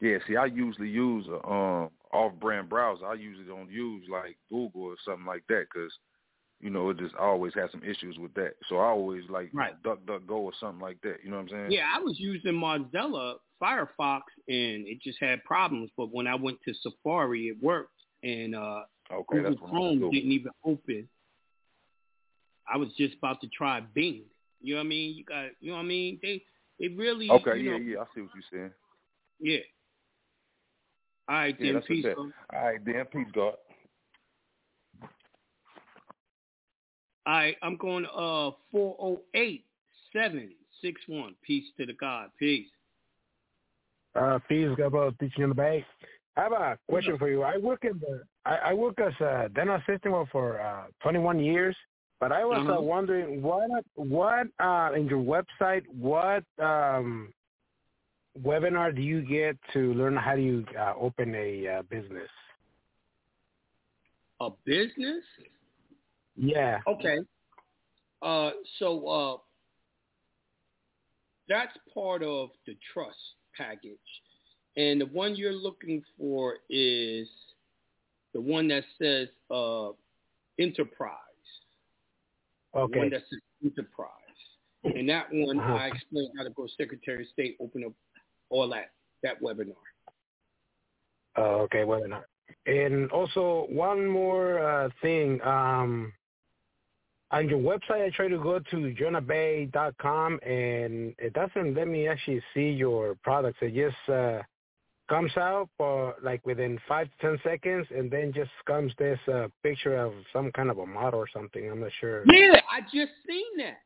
Yeah, 0.00 0.16
see, 0.26 0.36
I 0.36 0.46
usually 0.46 0.88
use 0.88 1.26
a 1.28 1.46
um, 1.46 1.90
off-brand 2.12 2.68
browser. 2.68 3.06
I 3.06 3.14
usually 3.14 3.46
don't 3.46 3.70
use 3.70 4.04
like 4.10 4.38
Google 4.48 4.82
or 4.82 4.96
something 5.04 5.26
like 5.26 5.44
that 5.48 5.66
because, 5.72 5.92
you 6.60 6.70
know, 6.70 6.90
it 6.90 6.98
just 6.98 7.14
I 7.16 7.24
always 7.24 7.52
has 7.54 7.70
some 7.70 7.84
issues 7.84 8.18
with 8.18 8.32
that. 8.34 8.52
So 8.68 8.78
I 8.78 8.86
always 8.86 9.24
like 9.28 9.50
Right. 9.52 9.74
DuckDuckGo 9.82 10.30
or 10.30 10.52
something 10.58 10.80
like 10.80 11.00
that. 11.02 11.16
You 11.22 11.30
know 11.30 11.36
what 11.36 11.42
I'm 11.42 11.48
saying? 11.50 11.72
Yeah, 11.72 11.92
I 11.94 12.00
was 12.00 12.18
using 12.18 12.52
Mozilla 12.52 13.36
Firefox, 13.62 14.22
and 14.48 14.86
it 14.88 15.02
just 15.02 15.18
had 15.20 15.44
problems. 15.44 15.90
But 15.96 16.12
when 16.12 16.26
I 16.26 16.34
went 16.34 16.58
to 16.66 16.74
Safari, 16.74 17.48
it 17.48 17.62
worked, 17.62 17.92
and 18.22 18.54
uh, 18.54 18.82
Okay, 19.12 19.38
Google 19.38 19.56
Chrome 19.56 20.10
didn't 20.10 20.32
even 20.32 20.52
open. 20.64 21.08
I 22.72 22.76
was 22.76 22.88
just 22.96 23.16
about 23.16 23.40
to 23.40 23.48
try 23.48 23.80
Bing. 23.80 24.22
You 24.62 24.74
know 24.74 24.80
what 24.80 24.86
I 24.86 24.88
mean? 24.88 25.16
You 25.16 25.24
got, 25.24 25.46
you 25.60 25.70
know 25.70 25.76
what 25.78 25.84
I 25.84 25.86
mean? 25.86 26.18
They, 26.22 26.42
they 26.78 26.88
really, 26.88 27.28
Okay, 27.28 27.58
yeah, 27.58 27.72
know, 27.72 27.78
yeah, 27.78 27.98
I 28.00 28.04
see 28.14 28.20
what 28.20 28.30
you're 28.34 28.44
saying. 28.52 28.70
yeah. 29.40 29.58
All 31.30 31.36
right, 31.36 31.56
Yeah, 31.60 31.66
then 31.66 31.74
that's 31.74 31.84
a 31.86 31.88
peace. 31.88 32.04
bet. 32.04 32.14
bro. 32.16 32.30
All 32.52 32.64
right, 32.64 32.84
then, 32.84 33.04
peace, 33.12 33.26
God. 33.32 33.54
All 37.26 37.34
right, 37.34 37.56
I'm 37.62 37.76
going 37.76 38.02
to 38.04 38.10
uh 38.10 38.50
four 38.72 38.96
oh 38.98 39.20
eight 39.34 39.64
seven 40.12 40.50
six 40.82 41.00
one. 41.06 41.36
Peace 41.46 41.64
to 41.78 41.86
the 41.86 41.92
God. 41.92 42.30
Peace. 42.36 42.66
Uh, 44.16 44.40
peace, 44.48 44.66
Gabo, 44.76 45.16
teaching 45.20 45.44
in 45.44 45.50
the 45.50 45.54
bay. 45.54 45.86
I 46.36 46.40
have 46.42 46.52
a 46.52 46.78
question 46.88 47.16
for 47.16 47.28
you. 47.28 47.42
I 47.42 47.58
work 47.58 47.84
in 47.84 48.00
the, 48.00 48.22
I, 48.44 48.56
I 48.70 48.72
work 48.74 48.98
as 49.00 49.12
a 49.20 49.48
dental 49.54 49.76
assistant 49.76 50.28
for 50.32 50.60
uh, 50.60 50.86
21 51.02 51.38
years, 51.38 51.76
but 52.18 52.32
I 52.32 52.44
was 52.44 52.58
uh 52.68 52.72
Uh-huh. 52.72 52.82
wondering 52.82 53.40
what, 53.40 53.84
what 53.94 54.48
uh, 54.58 54.90
in 54.96 55.06
your 55.06 55.22
website, 55.22 55.82
what 55.96 56.42
um, 56.58 57.32
webinar 58.38 58.94
do 58.94 59.02
you 59.02 59.22
get 59.22 59.56
to 59.72 59.92
learn 59.94 60.16
how 60.16 60.36
do 60.36 60.42
you 60.42 60.64
uh, 60.78 60.94
open 60.98 61.34
a 61.34 61.66
uh, 61.66 61.82
business? 61.82 62.28
A 64.40 64.50
business? 64.64 65.22
Yeah. 66.36 66.78
Okay. 66.86 67.18
Uh, 68.22 68.50
so 68.78 69.06
uh, 69.06 69.36
that's 71.48 71.76
part 71.92 72.22
of 72.22 72.50
the 72.66 72.76
trust 72.92 73.18
package, 73.56 73.98
and 74.76 75.00
the 75.00 75.06
one 75.06 75.36
you're 75.36 75.52
looking 75.52 76.02
for 76.16 76.56
is 76.68 77.28
the 78.32 78.40
one 78.40 78.68
that 78.68 78.84
says 79.00 79.28
uh, 79.50 79.88
enterprise. 80.58 81.16
The 82.72 82.80
one 82.80 82.92
Okay. 82.92 83.08
that 83.10 83.22
says 83.28 83.40
enterprise. 83.64 84.06
And 84.84 85.08
that 85.08 85.26
one, 85.32 85.58
Uh-huh. 85.58 85.74
I 85.74 85.88
explained 85.88 86.30
how 86.36 86.44
to 86.44 86.50
go 86.50 86.66
Secretary 86.78 87.24
of 87.24 87.28
State, 87.30 87.56
open 87.60 87.84
up 87.84 87.92
all 88.50 88.68
that, 88.68 88.90
that 89.22 89.40
webinar. 89.42 89.74
Oh, 91.36 91.62
okay, 91.62 91.78
webinar. 91.78 92.22
And 92.66 93.10
also 93.10 93.66
one 93.70 94.06
more 94.06 94.58
uh, 94.58 94.88
thing. 95.00 95.40
Um, 95.42 96.12
on 97.30 97.48
your 97.48 97.60
website, 97.60 98.04
I 98.04 98.10
try 98.10 98.28
to 98.28 98.38
go 98.38 98.58
to 98.58 98.76
jonahbey.com, 98.76 100.40
and 100.42 101.14
it 101.18 101.32
doesn't 101.32 101.74
let 101.74 101.86
me 101.86 102.08
actually 102.08 102.42
see 102.52 102.70
your 102.70 103.16
products. 103.22 103.58
It 103.62 103.74
just 103.74 104.10
uh, 104.12 104.42
comes 105.08 105.36
out 105.36 105.68
for 105.76 106.16
like 106.22 106.44
within 106.44 106.78
five 106.88 107.06
to 107.06 107.28
ten 107.28 107.38
seconds, 107.44 107.86
and 107.96 108.10
then 108.10 108.32
just 108.32 108.50
comes 108.66 108.92
this 108.98 109.18
uh, 109.32 109.46
picture 109.62 109.96
of 109.96 110.12
some 110.32 110.50
kind 110.52 110.70
of 110.70 110.78
a 110.78 110.86
model 110.86 111.20
or 111.20 111.28
something. 111.32 111.70
I'm 111.70 111.80
not 111.80 111.92
sure. 112.00 112.24
Yeah, 112.26 112.60
I 112.70 112.80
just 112.80 113.12
seen 113.26 113.58
that. 113.58 113.78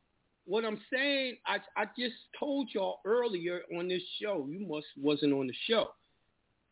What 0.45 0.63
I'm 0.63 0.79
saying, 0.93 1.37
I 1.45 1.57
I 1.75 1.85
just 1.97 2.15
told 2.39 2.69
y'all 2.73 2.99
earlier 3.05 3.61
on 3.77 3.87
this 3.87 4.03
show. 4.21 4.47
You 4.49 4.59
must 4.67 4.87
wasn't 4.97 5.33
on 5.33 5.47
the 5.47 5.55
show. 5.67 5.89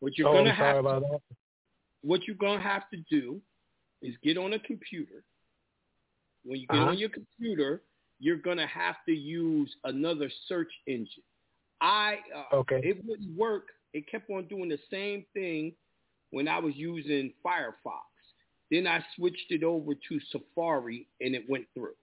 What 0.00 0.16
you're 0.16 0.28
oh, 0.28 0.32
gonna 0.32 0.52
have 0.52 0.76
about 0.76 1.00
to, 1.00 1.06
that. 1.10 1.20
what 2.02 2.26
you're 2.26 2.36
gonna 2.36 2.62
have 2.62 2.88
to 2.90 2.98
do 3.10 3.40
is 4.00 4.14
get 4.22 4.38
on 4.38 4.52
a 4.52 4.58
computer. 4.60 5.24
When 6.44 6.60
you 6.60 6.66
get 6.66 6.78
Uh-huh. 6.78 6.90
on 6.90 6.98
your 6.98 7.08
computer, 7.08 7.82
you're 8.20 8.36
gonna 8.36 8.66
have 8.66 8.96
to 9.06 9.12
use 9.12 9.74
another 9.84 10.30
search 10.46 10.72
engine. 10.86 11.24
I 11.80 12.20
uh, 12.34 12.56
Okay. 12.58 12.80
it 12.84 13.04
wouldn't 13.04 13.36
work. 13.36 13.68
It 13.92 14.06
kept 14.06 14.30
on 14.30 14.46
doing 14.46 14.68
the 14.68 14.78
same 14.90 15.24
thing 15.34 15.74
when 16.30 16.48
I 16.48 16.58
was 16.58 16.74
using 16.76 17.32
Firefox. 17.44 18.02
Then 18.70 18.86
I 18.86 19.04
switched 19.16 19.50
it 19.50 19.62
over 19.62 19.94
to 19.94 20.20
Safari 20.30 21.08
and 21.20 21.34
it 21.34 21.48
went 21.48 21.66
through. 21.74 21.94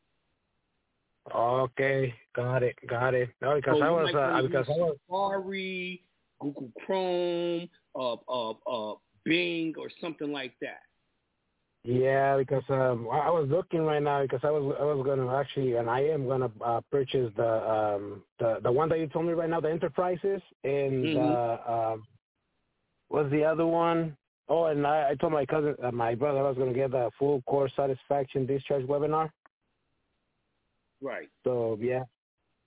Okay, 1.34 2.13
got 2.36 2.63
it, 2.63 2.75
got 2.88 3.13
it. 3.13 3.29
No, 3.41 3.55
because 3.55 3.77
So 3.79 3.86
I 3.86 3.89
was 3.89 4.15
uh, 4.15 4.41
because 4.41 4.67
I 4.67 4.71
was 4.81 4.97
Safari, 5.07 6.03
Google 6.39 6.71
Chrome, 6.86 7.69
uh, 7.95 8.13
uh, 8.27 8.53
uh, 8.67 8.95
Bing, 9.23 9.75
or 9.77 9.89
something 10.01 10.31
like 10.31 10.53
that. 10.62 10.81
Yeah, 11.84 12.38
because 12.38 12.63
um, 12.69 13.07
I 13.12 13.29
was 13.29 13.47
looking 13.49 13.81
right 13.81 14.01
now 14.01 14.21
because 14.21 14.41
I 14.43 14.51
was 14.51 14.75
I 14.79 14.84
was 14.84 15.03
gonna 15.05 15.36
actually 15.36 15.75
and 15.77 15.89
I 15.89 16.01
am 16.01 16.27
gonna 16.27 16.51
uh, 16.63 16.81
purchase 16.91 17.31
the 17.36 17.69
um 17.71 18.23
the 18.39 18.60
the 18.62 18.71
one 18.71 18.88
that 18.89 18.99
you 18.99 19.07
told 19.07 19.25
me 19.25 19.34
right 19.34 19.49
now 19.49 19.60
the 19.62 19.71
enterprises 19.71 20.41
and 20.63 21.05
Mhm. 21.05 21.36
uh, 21.36 21.71
um 21.91 22.03
what's 23.10 23.31
the 23.31 23.43
other 23.43 23.65
one? 23.65 24.15
Oh, 24.47 24.65
and 24.65 24.86
I, 24.86 25.10
I 25.12 25.15
told 25.15 25.34
my 25.34 25.45
cousin 25.45 25.75
uh, 25.84 25.91
my 25.91 26.13
brother 26.13 26.39
I 26.39 26.49
was 26.49 26.57
gonna 26.57 26.73
get 26.73 26.91
the 26.91 27.10
full 27.17 27.41
course 27.43 27.71
satisfaction 27.75 28.45
discharge 28.45 28.86
webinar. 28.86 29.31
Right. 31.01 31.29
So 31.43 31.77
yeah, 31.81 32.03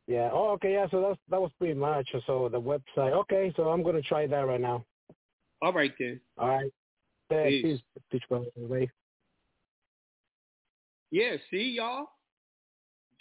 yeah. 0.07 0.31
Oh, 0.33 0.51
okay, 0.53 0.73
yeah. 0.73 0.87
So 0.91 1.01
that's 1.01 1.19
that 1.31 1.41
was 1.41 1.53
pretty 1.59 1.75
much. 1.75 2.09
So 2.27 2.49
the 2.49 2.61
website. 2.61 3.13
Okay, 3.13 3.53
so 3.57 3.69
I'm 3.69 3.83
gonna 3.83 4.03
try 4.03 4.27
that 4.27 4.47
right 4.47 4.61
now. 4.61 4.85
All 5.63 5.73
right 5.73 5.93
then. 5.99 6.21
All 6.37 6.49
right. 6.49 6.71
Peace. 7.31 7.81
Teach 8.13 8.23
brother. 8.29 8.47
Yeah, 11.11 11.37
see 11.51 11.75
y'all. 11.77 12.07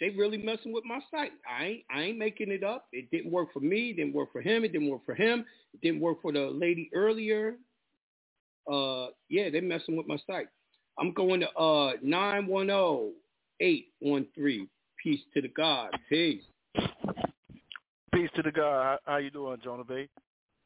They 0.00 0.10
really 0.10 0.36
messing 0.36 0.72
with 0.72 0.84
my 0.84 0.98
site. 1.10 1.32
I 1.48 1.64
ain't 1.64 1.84
I 1.94 2.02
ain't 2.02 2.18
making 2.18 2.50
it 2.50 2.64
up. 2.64 2.86
It 2.92 3.10
didn't 3.10 3.30
work 3.30 3.52
for 3.52 3.60
me, 3.60 3.90
it 3.90 3.96
didn't 3.96 4.14
work 4.14 4.32
for 4.32 4.40
him, 4.40 4.64
it 4.64 4.72
didn't 4.72 4.90
work 4.90 5.04
for 5.06 5.14
him, 5.14 5.44
it 5.72 5.80
didn't 5.80 6.00
work 6.00 6.20
for 6.20 6.32
the 6.32 6.50
lady 6.50 6.90
earlier. 6.92 7.56
Uh 8.70 9.06
yeah, 9.28 9.50
they 9.50 9.60
messing 9.60 9.96
with 9.96 10.06
my 10.06 10.18
site. 10.26 10.48
I'm 10.98 11.12
going 11.12 11.40
to 11.40 11.50
uh 11.52 11.92
nine 12.02 12.46
one 12.46 12.70
oh 12.70 13.12
eight 13.60 13.92
one 14.00 14.26
three. 14.34 14.68
Peace 15.04 15.20
to 15.34 15.42
the 15.42 15.48
God. 15.48 15.90
Peace. 16.08 16.42
Peace 18.14 18.30
to 18.36 18.42
the 18.42 18.50
God. 18.50 18.98
How, 19.04 19.12
how 19.12 19.16
you 19.18 19.30
doing, 19.30 19.58
Jonah 19.62 19.84
Bey? 19.84 20.08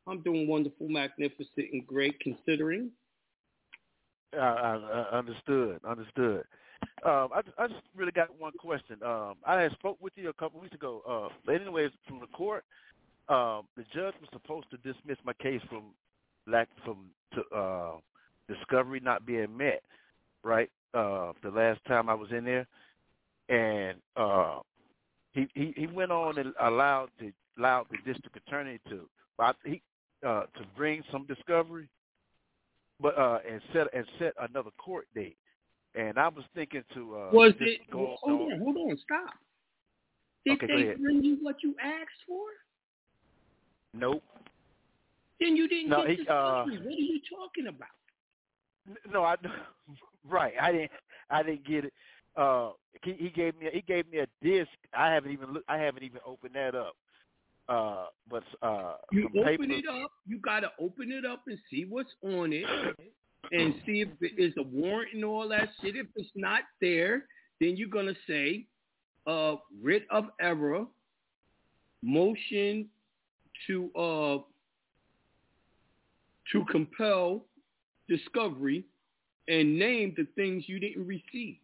I'm 0.07 0.23
doing 0.23 0.47
wonderful, 0.47 0.89
magnificent, 0.89 1.67
and 1.73 1.85
great 1.85 2.21
considering. 2.21 2.93
I, 4.33 4.39
I, 4.39 4.75
I 5.13 5.19
understood. 5.19 5.81
Understood. 5.85 6.45
Um, 7.05 7.31
I, 7.35 7.43
just- 7.45 7.59
I 7.59 7.67
just 7.67 7.81
really 7.97 8.13
got 8.13 8.29
one 8.39 8.53
question. 8.61 8.99
Um, 9.05 9.35
I 9.45 9.61
had 9.61 9.73
spoke 9.73 9.97
with 10.01 10.13
you 10.15 10.29
a 10.29 10.35
couple 10.35 10.61
weeks 10.61 10.75
ago. 10.75 11.03
Uh, 11.09 11.35
but 11.45 11.61
anyways, 11.61 11.91
from 12.07 12.21
the 12.21 12.29
court, 12.29 12.65
um, 13.29 13.67
the 13.77 13.83
judge 13.93 14.15
was 14.21 14.29
supposed 14.33 14.69
to 14.71 14.77
dismiss 14.77 15.19
my 15.25 15.33
case 15.33 15.61
from 15.69 15.87
lack 16.47 16.69
from 16.85 17.07
to, 17.35 17.43
uh, 17.57 17.97
discovery 18.47 19.01
not 19.01 19.27
being 19.27 19.57
met. 19.57 19.83
Right. 20.45 20.71
Uh, 20.95 21.33
the 21.43 21.51
last 21.51 21.85
time 21.89 22.09
I 22.09 22.15
was 22.15 22.29
in 22.31 22.45
there, 22.45 22.69
and 23.49 23.97
uh, 24.17 24.59
he, 25.33 25.49
he 25.55 25.73
he 25.77 25.87
went 25.87 26.11
on 26.11 26.39
and 26.39 26.53
allowed 26.61 27.09
the 27.21 27.33
allowed 27.59 27.87
the 27.91 27.99
district 28.11 28.37
attorney 28.37 28.79
to 28.89 29.09
but 29.39 29.57
he 29.65 29.81
uh, 30.27 30.43
to 30.43 30.65
bring 30.77 31.03
some 31.13 31.25
discovery, 31.27 31.89
but 33.01 33.17
uh, 33.17 33.39
and 33.49 33.61
set 33.73 33.87
and 33.95 34.05
set 34.19 34.35
another 34.41 34.71
court 34.79 35.07
date. 35.15 35.37
And 35.95 36.19
I 36.19 36.29
was 36.29 36.45
thinking 36.55 36.83
to 36.95 37.17
uh, 37.17 37.31
Was 37.33 37.53
it 37.61 37.81
go 37.91 38.17
hold 38.21 38.53
on. 38.53 38.53
on, 38.53 38.59
hold 38.61 38.77
on, 38.77 38.99
stop. 38.99 39.35
Did 40.45 40.63
Okay, 40.63 40.67
they 40.67 40.95
bring 40.95 41.23
you 41.23 41.39
what 41.41 41.57
you 41.63 41.75
asked 41.83 42.25
for? 42.27 42.43
Nope. 43.95 44.23
Then 45.41 45.57
you 45.57 45.69
didn't 45.69 45.91
No, 45.91 46.05
get 46.07 46.19
he, 46.19 46.25
the 46.25 46.35
uh. 46.35 46.65
What 46.65 46.75
are 46.75 46.91
you 46.91 47.21
talking 47.31 47.69
about? 47.69 47.89
No, 49.11 49.23
I 49.23 49.37
right. 50.29 50.55
I 50.61 50.73
didn't. 50.73 50.91
I 51.31 51.43
didn't 51.43 51.67
get 51.67 51.85
it. 51.85 51.93
Uh, 52.37 52.71
he, 53.03 53.13
he 53.15 53.31
gave 53.31 53.59
me. 53.59 53.69
He 53.73 53.83
gave 53.83 54.11
me 54.11 54.19
a 54.19 54.27
disc. 54.43 54.71
I 54.95 55.13
haven't 55.13 55.33
even. 55.33 55.53
Look, 55.53 55.65
I 55.69 55.79
haven't 55.79 56.03
even 56.03 56.21
opened 56.27 56.55
that 56.55 56.75
up. 56.75 56.97
Uh, 57.69 58.07
but 58.31 58.45
uh, 58.63 58.95
You 59.13 59.27
open 59.27 59.45
papers- 59.45 59.83
it 59.85 59.89
up. 59.89 60.11
You 60.27 60.39
got 60.39 60.61
to 60.61 60.71
open 60.81 61.13
it 61.13 61.27
up 61.27 61.43
and 61.47 61.59
see 61.71 61.85
what's 61.85 62.13
on 62.23 62.53
it, 62.53 62.65
and 63.53 63.75
see 63.85 64.01
if 64.01 64.09
it 64.21 64.41
is 64.43 64.55
a 64.59 64.63
warrant 64.63 65.15
and 65.15 65.25
all 65.25 65.49
that 65.49 65.69
shit. 65.83 65.97
If 65.97 66.07
it's 66.17 66.31
not 66.35 66.63
there, 66.81 67.25
then 67.61 67.77
you're 67.77 67.89
gonna 67.89 68.15
say, 68.27 68.67
uh, 69.27 69.57
writ 69.83 70.05
of 70.11 70.27
error, 70.41 70.87
motion 72.03 72.89
to 73.67 73.91
uh 73.95 74.39
to 76.53 76.65
compel 76.71 77.45
discovery, 78.09 78.85
and 79.49 79.79
name 79.79 80.15
the 80.17 80.27
things 80.35 80.65
you 80.67 80.81
didn't 80.81 81.07
receive. 81.07 81.59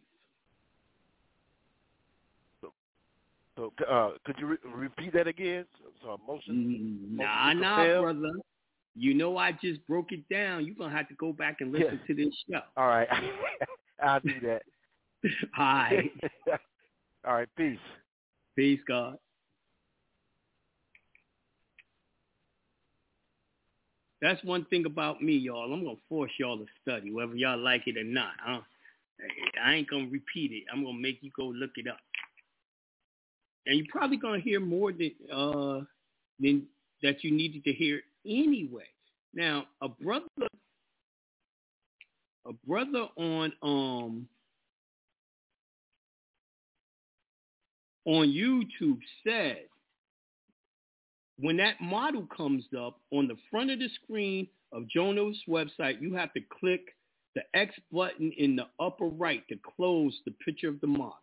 So, 3.55 3.71
uh, 3.89 4.11
could 4.25 4.35
you 4.39 4.47
re- 4.47 4.57
repeat 4.65 5.13
that 5.13 5.27
again? 5.27 5.65
So, 6.01 6.19
motion. 6.27 7.15
Nah, 7.15 7.45
motion 7.45 7.61
nah, 7.61 7.75
compel? 7.75 8.01
brother. 8.01 8.31
You 8.97 9.13
know 9.13 9.37
I 9.37 9.51
just 9.51 9.85
broke 9.87 10.11
it 10.11 10.27
down. 10.29 10.65
You're 10.65 10.75
gonna 10.75 10.95
have 10.95 11.07
to 11.09 11.15
go 11.15 11.33
back 11.33 11.57
and 11.59 11.71
listen 11.71 11.99
to 12.07 12.13
this 12.13 12.33
show. 12.49 12.61
All 12.77 12.87
right, 12.87 13.07
I'll 14.03 14.19
do 14.21 14.39
that. 14.41 14.61
All 15.57 15.65
right. 15.65 16.11
All 17.27 17.33
right. 17.33 17.49
Peace. 17.57 17.79
Peace, 18.55 18.79
God. 18.87 19.17
That's 24.21 24.43
one 24.43 24.65
thing 24.65 24.85
about 24.85 25.21
me, 25.21 25.33
y'all. 25.33 25.73
I'm 25.73 25.83
gonna 25.83 25.97
force 26.07 26.31
y'all 26.39 26.57
to 26.57 26.65
study, 26.81 27.11
whether 27.11 27.35
y'all 27.35 27.59
like 27.59 27.83
it 27.85 27.97
or 27.97 28.03
not. 28.03 28.31
Huh? 28.39 28.61
I 29.63 29.75
ain't 29.75 29.89
gonna 29.89 30.07
repeat 30.09 30.51
it. 30.51 30.63
I'm 30.71 30.83
gonna 30.83 30.97
make 30.97 31.19
you 31.21 31.31
go 31.35 31.45
look 31.45 31.71
it 31.75 31.87
up, 31.87 31.99
and 33.65 33.77
you're 33.77 33.87
probably 33.89 34.17
gonna 34.17 34.39
hear 34.39 34.59
more 34.59 34.91
than 34.91 35.11
uh 35.33 35.81
than 36.39 36.65
that 37.01 37.23
you 37.23 37.31
needed 37.31 37.63
to 37.63 37.73
hear 37.73 38.01
anyway. 38.25 38.85
Now, 39.33 39.65
a 39.81 39.89
brother, 39.89 40.25
a 42.47 42.53
brother 42.65 43.07
on 43.17 43.53
um 43.61 44.27
on 48.05 48.27
YouTube 48.27 48.99
said 49.23 49.65
when 51.37 51.57
that 51.57 51.81
model 51.81 52.27
comes 52.35 52.63
up 52.77 52.99
on 53.11 53.27
the 53.27 53.35
front 53.51 53.71
of 53.71 53.79
the 53.79 53.89
screen 54.03 54.47
of 54.71 54.87
Jono's 54.87 55.41
website, 55.49 56.01
you 56.01 56.13
have 56.13 56.33
to 56.33 56.39
click 56.59 56.95
the 57.35 57.41
X 57.53 57.75
button 57.91 58.31
in 58.37 58.55
the 58.55 58.67
upper 58.79 59.07
right 59.07 59.45
to 59.49 59.55
close 59.75 60.17
the 60.25 60.31
picture 60.45 60.69
of 60.69 60.79
the 60.79 60.87
model. 60.87 61.17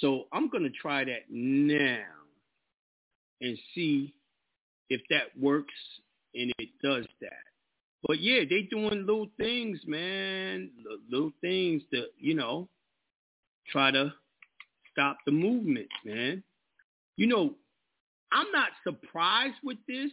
So 0.00 0.24
I'm 0.32 0.48
going 0.50 0.64
to 0.64 0.70
try 0.70 1.04
that 1.04 1.24
now 1.30 2.04
and 3.40 3.58
see 3.74 4.14
if 4.90 5.00
that 5.10 5.38
works 5.40 5.74
and 6.34 6.52
it 6.58 6.68
does 6.82 7.06
that. 7.20 7.32
But 8.06 8.20
yeah, 8.20 8.40
they 8.48 8.62
doing 8.62 9.06
little 9.06 9.28
things, 9.36 9.80
man. 9.86 10.70
Little 11.10 11.32
things 11.40 11.82
to, 11.92 12.04
you 12.18 12.34
know, 12.34 12.68
try 13.70 13.90
to 13.90 14.12
stop 14.92 15.18
the 15.26 15.32
movement, 15.32 15.88
man. 16.04 16.42
You 17.16 17.26
know, 17.26 17.54
I'm 18.32 18.50
not 18.52 18.70
surprised 18.84 19.56
with 19.64 19.78
this. 19.88 20.10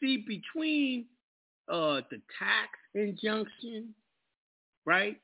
See, 0.00 0.18
between 0.26 1.06
uh 1.68 2.00
the 2.10 2.20
tax 2.38 2.70
injunction, 2.94 3.94
right? 4.84 5.18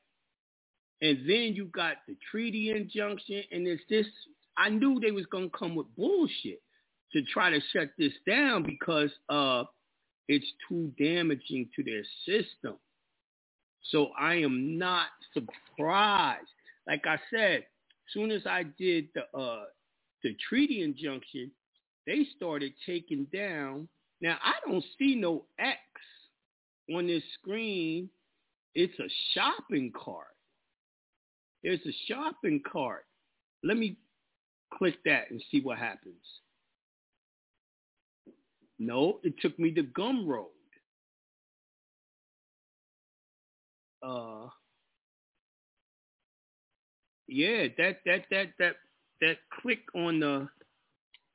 And 1.01 1.19
then 1.29 1.53
you 1.53 1.65
got 1.65 1.97
the 2.07 2.15
treaty 2.31 2.71
injunction, 2.71 3.43
and 3.51 3.67
it's 3.67 3.83
this 3.89 4.07
I 4.57 4.69
knew 4.69 4.99
they 4.99 5.11
was 5.11 5.25
gonna 5.27 5.49
come 5.49 5.75
with 5.75 5.87
bullshit 5.95 6.61
to 7.13 7.21
try 7.33 7.49
to 7.49 7.59
shut 7.71 7.89
this 7.97 8.13
down 8.25 8.63
because 8.63 9.11
uh 9.29 9.63
it's 10.27 10.47
too 10.67 10.91
damaging 10.99 11.69
to 11.75 11.83
their 11.83 12.03
system. 12.25 12.77
So 13.91 14.09
I 14.19 14.35
am 14.35 14.77
not 14.77 15.07
surprised. 15.33 16.49
Like 16.85 17.05
I 17.05 17.17
said, 17.29 17.59
as 17.59 18.13
soon 18.13 18.31
as 18.31 18.45
I 18.45 18.63
did 18.77 19.07
the 19.13 19.39
uh 19.39 19.65
the 20.23 20.35
treaty 20.49 20.81
injunction, 20.81 21.51
they 22.07 22.25
started 22.35 22.73
taking 22.85 23.25
down. 23.31 23.87
Now 24.19 24.37
I 24.43 24.53
don't 24.65 24.83
see 24.97 25.15
no 25.15 25.45
X 25.59 25.79
on 26.93 27.05
this 27.05 27.23
screen. 27.39 28.09
It's 28.73 28.97
a 28.99 29.09
shopping 29.33 29.91
cart. 29.91 30.27
There's 31.67 31.85
a 31.85 31.91
shopping 32.07 32.61
cart. 32.65 33.03
Let 33.61 33.75
me 33.75 33.97
click 34.73 34.95
that 35.03 35.31
and 35.31 35.43
see 35.51 35.59
what 35.59 35.77
happens. 35.77 36.23
No, 38.79 39.19
it 39.21 39.33
took 39.41 39.59
me 39.59 39.73
to 39.73 39.83
Gumroad. 39.83 40.45
Uh, 44.01 44.47
yeah, 47.27 47.67
that 47.77 47.97
that 48.05 48.23
that 48.31 48.47
that 48.59 48.75
that 49.19 49.37
click 49.61 49.79
on 49.93 50.21
the 50.21 50.47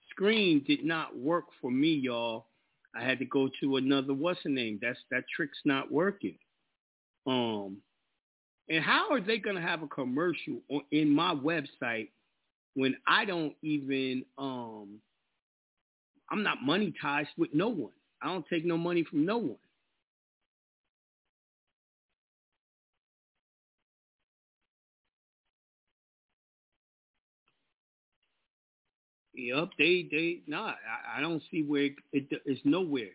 screen 0.08 0.64
did 0.66 0.82
not 0.82 1.14
work 1.14 1.44
for 1.60 1.70
me, 1.70 1.92
y'all. 1.92 2.46
I 2.96 3.04
had 3.04 3.18
to 3.18 3.26
go 3.26 3.50
to 3.60 3.76
another 3.76 4.14
what's 4.14 4.42
the 4.44 4.48
name? 4.48 4.78
That's 4.80 5.00
that 5.10 5.24
trick's 5.36 5.60
not 5.66 5.92
working. 5.92 6.38
Um, 7.26 7.82
and 8.68 8.84
how 8.84 9.10
are 9.10 9.20
they 9.20 9.38
gonna 9.38 9.60
have 9.60 9.82
a 9.82 9.88
commercial 9.88 10.58
on, 10.70 10.82
in 10.92 11.10
my 11.10 11.34
website 11.34 12.08
when 12.74 12.96
I 13.06 13.24
don't 13.24 13.54
even 13.62 14.24
um 14.38 15.00
I'm 16.30 16.42
not 16.42 16.58
monetized 16.66 17.28
with 17.36 17.50
no 17.54 17.68
one. 17.68 17.92
I 18.22 18.28
don't 18.28 18.46
take 18.48 18.64
no 18.64 18.78
money 18.78 19.04
from 19.04 19.26
no 19.26 19.38
one. 19.38 19.56
Yep, 29.34 29.70
they 29.78 30.08
they 30.10 30.42
nah. 30.46 30.72
I, 30.72 31.18
I 31.18 31.20
don't 31.20 31.42
see 31.50 31.62
where 31.62 31.84
it, 31.84 31.94
it 32.12 32.28
it's 32.46 32.60
nowhere. 32.64 33.10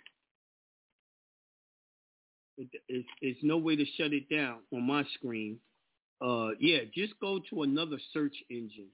It, 2.57 3.05
it's 3.21 3.39
no 3.43 3.57
way 3.57 3.75
to 3.75 3.85
shut 3.97 4.13
it 4.13 4.29
down 4.29 4.59
on 4.73 4.83
my 4.83 5.03
screen. 5.13 5.59
Uh, 6.21 6.49
yeah, 6.59 6.79
just 6.93 7.13
go 7.19 7.39
to 7.51 7.61
another 7.61 7.97
search 8.13 8.35
engine. 8.49 8.89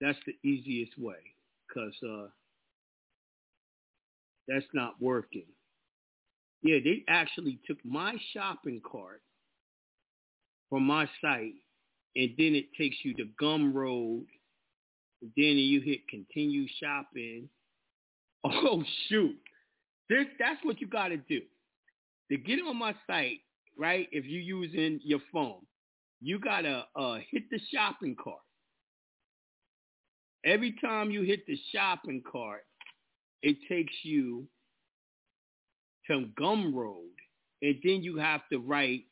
That's 0.00 0.18
the 0.26 0.34
easiest 0.46 0.98
way, 0.98 1.16
cause 1.72 1.94
uh, 2.06 2.26
that's 4.48 4.66
not 4.74 5.00
working. 5.00 5.46
Yeah, 6.62 6.78
they 6.84 7.04
actually 7.08 7.58
took 7.66 7.78
my 7.84 8.16
shopping 8.34 8.82
cart 8.84 9.22
from 10.68 10.82
my 10.84 11.06
site, 11.20 11.54
and 12.16 12.30
then 12.36 12.54
it 12.54 12.66
takes 12.76 12.96
you 13.04 13.14
to 13.14 13.24
Gumroad. 13.40 14.24
Then 15.22 15.56
you 15.56 15.80
hit 15.80 16.06
continue 16.08 16.66
shopping. 16.80 17.48
Oh 18.44 18.82
shoot, 19.08 19.38
this 20.08 20.26
that's 20.40 20.58
what 20.64 20.80
you 20.80 20.88
got 20.88 21.08
to 21.08 21.16
do 21.16 21.42
to 22.32 22.38
get 22.38 22.58
on 22.66 22.78
my 22.78 22.94
site. 23.06 23.40
Right, 23.78 24.06
if 24.12 24.26
you're 24.26 24.42
using 24.42 25.00
your 25.02 25.20
phone, 25.32 25.60
you 26.20 26.38
gotta 26.38 26.84
uh, 26.94 27.18
hit 27.30 27.44
the 27.50 27.58
shopping 27.72 28.14
cart. 28.22 28.42
Every 30.44 30.74
time 30.84 31.10
you 31.10 31.22
hit 31.22 31.46
the 31.46 31.58
shopping 31.74 32.22
cart, 32.30 32.64
it 33.42 33.56
takes 33.68 33.94
you 34.02 34.46
to 36.06 36.26
Gumroad, 36.38 37.14
and 37.62 37.76
then 37.82 38.02
you 38.02 38.18
have 38.18 38.42
to 38.52 38.58
write 38.58 39.04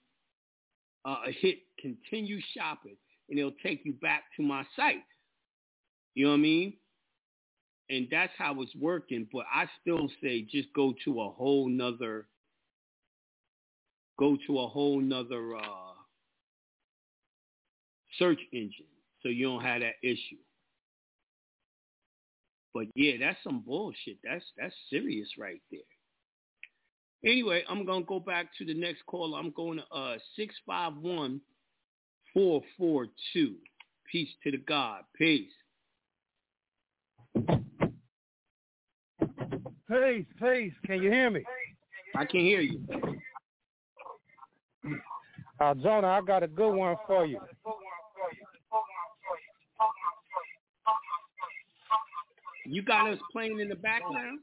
uh, 1.05 1.23
hit 1.41 1.59
continue 1.81 2.41
shopping, 2.57 2.97
and 3.29 3.39
it'll 3.39 3.53
take 3.65 3.81
you 3.85 3.95
back 3.95 4.25
to 4.37 4.43
my 4.43 4.65
site. 4.77 5.03
You 6.15 6.25
know 6.25 6.31
what 6.33 6.39
I 6.39 6.41
mean? 6.41 6.75
And 7.89 8.09
that's 8.11 8.33
how 8.37 8.61
it's 8.61 8.75
working. 8.77 9.27
But 9.33 9.47
I 9.53 9.67
still 9.81 10.09
say 10.23 10.43
just 10.43 10.69
go 10.75 10.95
to 11.05 11.23
a 11.23 11.31
whole 11.31 11.69
nother, 11.69 12.27
go 14.21 14.37
to 14.47 14.61
a 14.61 14.69
whole 14.69 15.01
nother 15.01 15.57
uh, 15.57 15.95
search 18.19 18.39
engine, 18.53 18.87
so 19.23 19.31
you 19.31 19.47
don't 19.47 19.65
have 19.65 19.81
that 19.81 19.95
issue. 20.03 20.37
But 22.75 22.85
yeah, 22.95 23.15
that's 23.19 23.39
some 23.43 23.65
bullshit. 23.67 24.19
That's 24.23 24.45
that's 24.57 24.75
serious 24.91 25.29
right 25.39 25.61
there. 25.73 25.81
Anyway, 27.25 27.65
I'm 27.69 27.85
gonna 27.85 28.05
go 28.05 28.21
back 28.21 28.47
to 28.59 28.65
the 28.65 28.75
next 28.75 29.05
caller. 29.07 29.39
I'm 29.39 29.53
going 29.57 29.79
to 29.79 29.97
uh 29.97 30.19
six 30.37 30.55
five 30.67 30.93
one 30.97 31.41
four 32.33 32.63
four 32.79 33.07
two. 33.33 33.55
Peace 34.13 34.29
to 34.45 34.51
the 34.53 34.59
God. 34.59 35.03
Peace. 35.17 35.51
Peace, 39.89 40.27
peace. 40.41 40.73
Can 40.87 41.03
you 41.03 41.11
hear 41.11 41.31
me? 41.31 41.43
I 42.15 42.25
can 42.25 42.41
hear 42.41 42.61
you. 42.61 42.81
Uh, 45.61 45.75
Jonah, 45.75 46.09
I 46.09 46.21
got 46.23 46.43
a 46.43 46.49
good 46.49 46.73
one 46.73 46.97
for 47.07 47.27
you. 47.27 47.41
You 52.67 52.83
got 52.83 53.11
us 53.11 53.19
playing 53.33 53.59
in 53.61 53.69
the 53.69 53.75
background? 53.75 54.41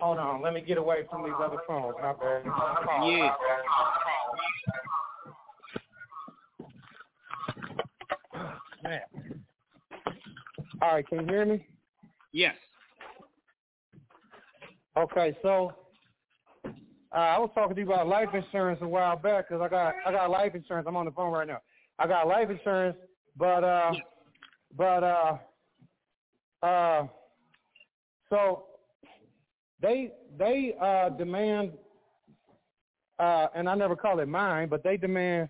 Hold 0.00 0.18
on, 0.18 0.42
let 0.42 0.52
me 0.52 0.60
get 0.60 0.78
away 0.78 1.04
from 1.10 1.24
these 1.24 1.32
other 1.42 1.58
phones. 1.66 1.94
My 2.00 2.12
bad. 2.12 2.42
Yeah. 3.04 3.34
Man. 8.82 9.00
All 10.80 10.94
right, 10.94 11.06
can 11.08 11.20
you 11.20 11.26
hear 11.26 11.44
me? 11.44 11.66
Yes. 12.32 12.54
Okay, 14.96 15.36
so 15.42 15.72
uh, 17.14 17.18
I 17.18 17.38
was 17.38 17.50
talking 17.54 17.74
to 17.74 17.80
you 17.80 17.90
about 17.90 18.06
life 18.06 18.28
insurance 18.34 18.80
a 18.82 18.88
while 18.88 19.16
back 19.16 19.48
because 19.48 19.62
I 19.62 19.68
got 19.68 19.94
I 20.06 20.12
got 20.12 20.30
life 20.30 20.54
insurance. 20.54 20.86
I'm 20.88 20.96
on 20.96 21.06
the 21.06 21.12
phone 21.12 21.32
right 21.32 21.46
now. 21.46 21.60
I 21.98 22.06
got 22.06 22.28
life 22.28 22.50
insurance, 22.50 22.96
but 23.36 23.64
uh, 23.64 23.92
but 24.76 25.02
uh, 25.02 25.38
uh, 26.62 27.06
so 28.28 28.64
they 29.80 30.12
they 30.38 30.74
uh, 30.80 31.08
demand, 31.10 31.72
uh, 33.18 33.46
and 33.54 33.68
I 33.68 33.74
never 33.74 33.96
call 33.96 34.20
it 34.20 34.28
mine, 34.28 34.68
but 34.68 34.84
they 34.84 34.98
demand, 34.98 35.48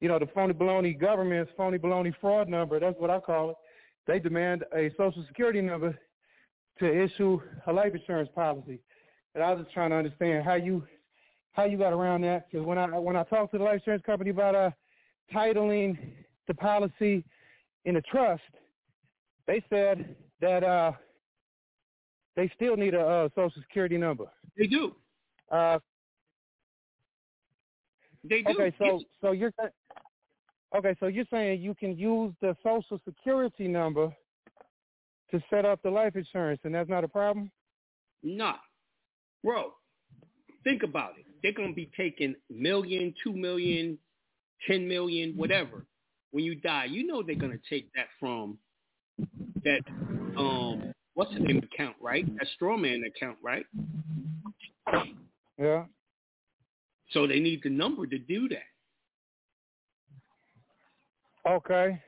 you 0.00 0.08
know, 0.08 0.18
the 0.18 0.26
phony 0.34 0.54
baloney 0.54 0.98
government's 0.98 1.52
phony 1.56 1.78
baloney 1.78 2.12
fraud 2.20 2.48
number. 2.48 2.80
That's 2.80 2.98
what 2.98 3.10
I 3.10 3.20
call 3.20 3.50
it. 3.50 3.56
They 4.06 4.18
demand 4.18 4.64
a 4.74 4.90
social 4.96 5.24
security 5.28 5.60
number 5.60 5.96
to 6.80 7.04
issue 7.04 7.40
a 7.66 7.72
life 7.72 7.94
insurance 7.94 8.30
policy. 8.34 8.80
And 9.34 9.44
I 9.44 9.52
was 9.52 9.62
just 9.64 9.74
trying 9.74 9.90
to 9.90 9.96
understand 9.96 10.44
how 10.44 10.54
you 10.54 10.84
how 11.52 11.64
you 11.64 11.76
got 11.78 11.92
around 11.92 12.22
that. 12.22 12.50
Because 12.50 12.66
when 12.66 12.78
I 12.78 12.98
when 12.98 13.16
I 13.16 13.22
talked 13.24 13.52
to 13.52 13.58
the 13.58 13.64
life 13.64 13.76
insurance 13.76 14.02
company 14.04 14.30
about 14.30 14.54
uh 14.54 14.70
titling 15.32 15.98
the 16.48 16.54
policy 16.54 17.24
in 17.84 17.96
a 17.96 18.02
trust, 18.02 18.42
they 19.46 19.62
said 19.70 20.16
that 20.40 20.64
uh 20.64 20.92
they 22.36 22.50
still 22.54 22.76
need 22.76 22.94
a 22.94 23.00
uh, 23.00 23.28
social 23.34 23.60
security 23.62 23.98
number. 23.98 24.26
They 24.56 24.66
do. 24.66 24.94
Uh, 25.50 25.78
they 28.22 28.42
do. 28.42 28.50
Okay, 28.50 28.74
so 28.78 28.84
Yes. 28.84 29.02
so 29.20 29.32
you're 29.32 29.52
okay, 30.74 30.94
so 31.00 31.06
you're 31.06 31.24
saying 31.30 31.60
you 31.60 31.74
can 31.74 31.98
use 31.98 32.32
the 32.40 32.56
social 32.62 33.00
security 33.04 33.68
number 33.68 34.14
to 35.30 35.42
set 35.50 35.64
up 35.64 35.82
the 35.82 35.90
life 35.90 36.16
insurance, 36.16 36.60
and 36.64 36.74
that's 36.74 36.88
not 36.88 37.04
a 37.04 37.08
problem. 37.08 37.50
Nah. 38.22 38.56
Bro, 39.42 39.72
think 40.64 40.82
about 40.82 41.18
it. 41.18 41.24
They're 41.42 41.52
gonna 41.52 41.72
be 41.72 41.90
taking 41.96 42.34
million, 42.50 43.14
two 43.22 43.32
million, 43.32 43.98
ten 44.66 44.86
million, 44.86 45.34
whatever. 45.36 45.86
When 46.32 46.44
you 46.44 46.54
die, 46.54 46.84
you 46.86 47.06
know 47.06 47.22
they're 47.22 47.34
gonna 47.34 47.56
take 47.68 47.90
that 47.94 48.06
from 48.18 48.58
that 49.64 49.80
um 50.36 50.92
what's 51.14 51.32
the 51.34 51.40
name 51.40 51.58
account, 51.72 51.96
right? 52.00 52.26
That 52.38 52.46
straw 52.54 52.76
man 52.76 53.02
account, 53.04 53.38
right? 53.42 53.66
Yeah. 55.58 55.84
So 57.10 57.26
they 57.26 57.40
need 57.40 57.62
the 57.62 57.70
number 57.70 58.06
to 58.06 58.18
do 58.18 58.48
that. 58.48 58.62
Okay. 61.50 62.00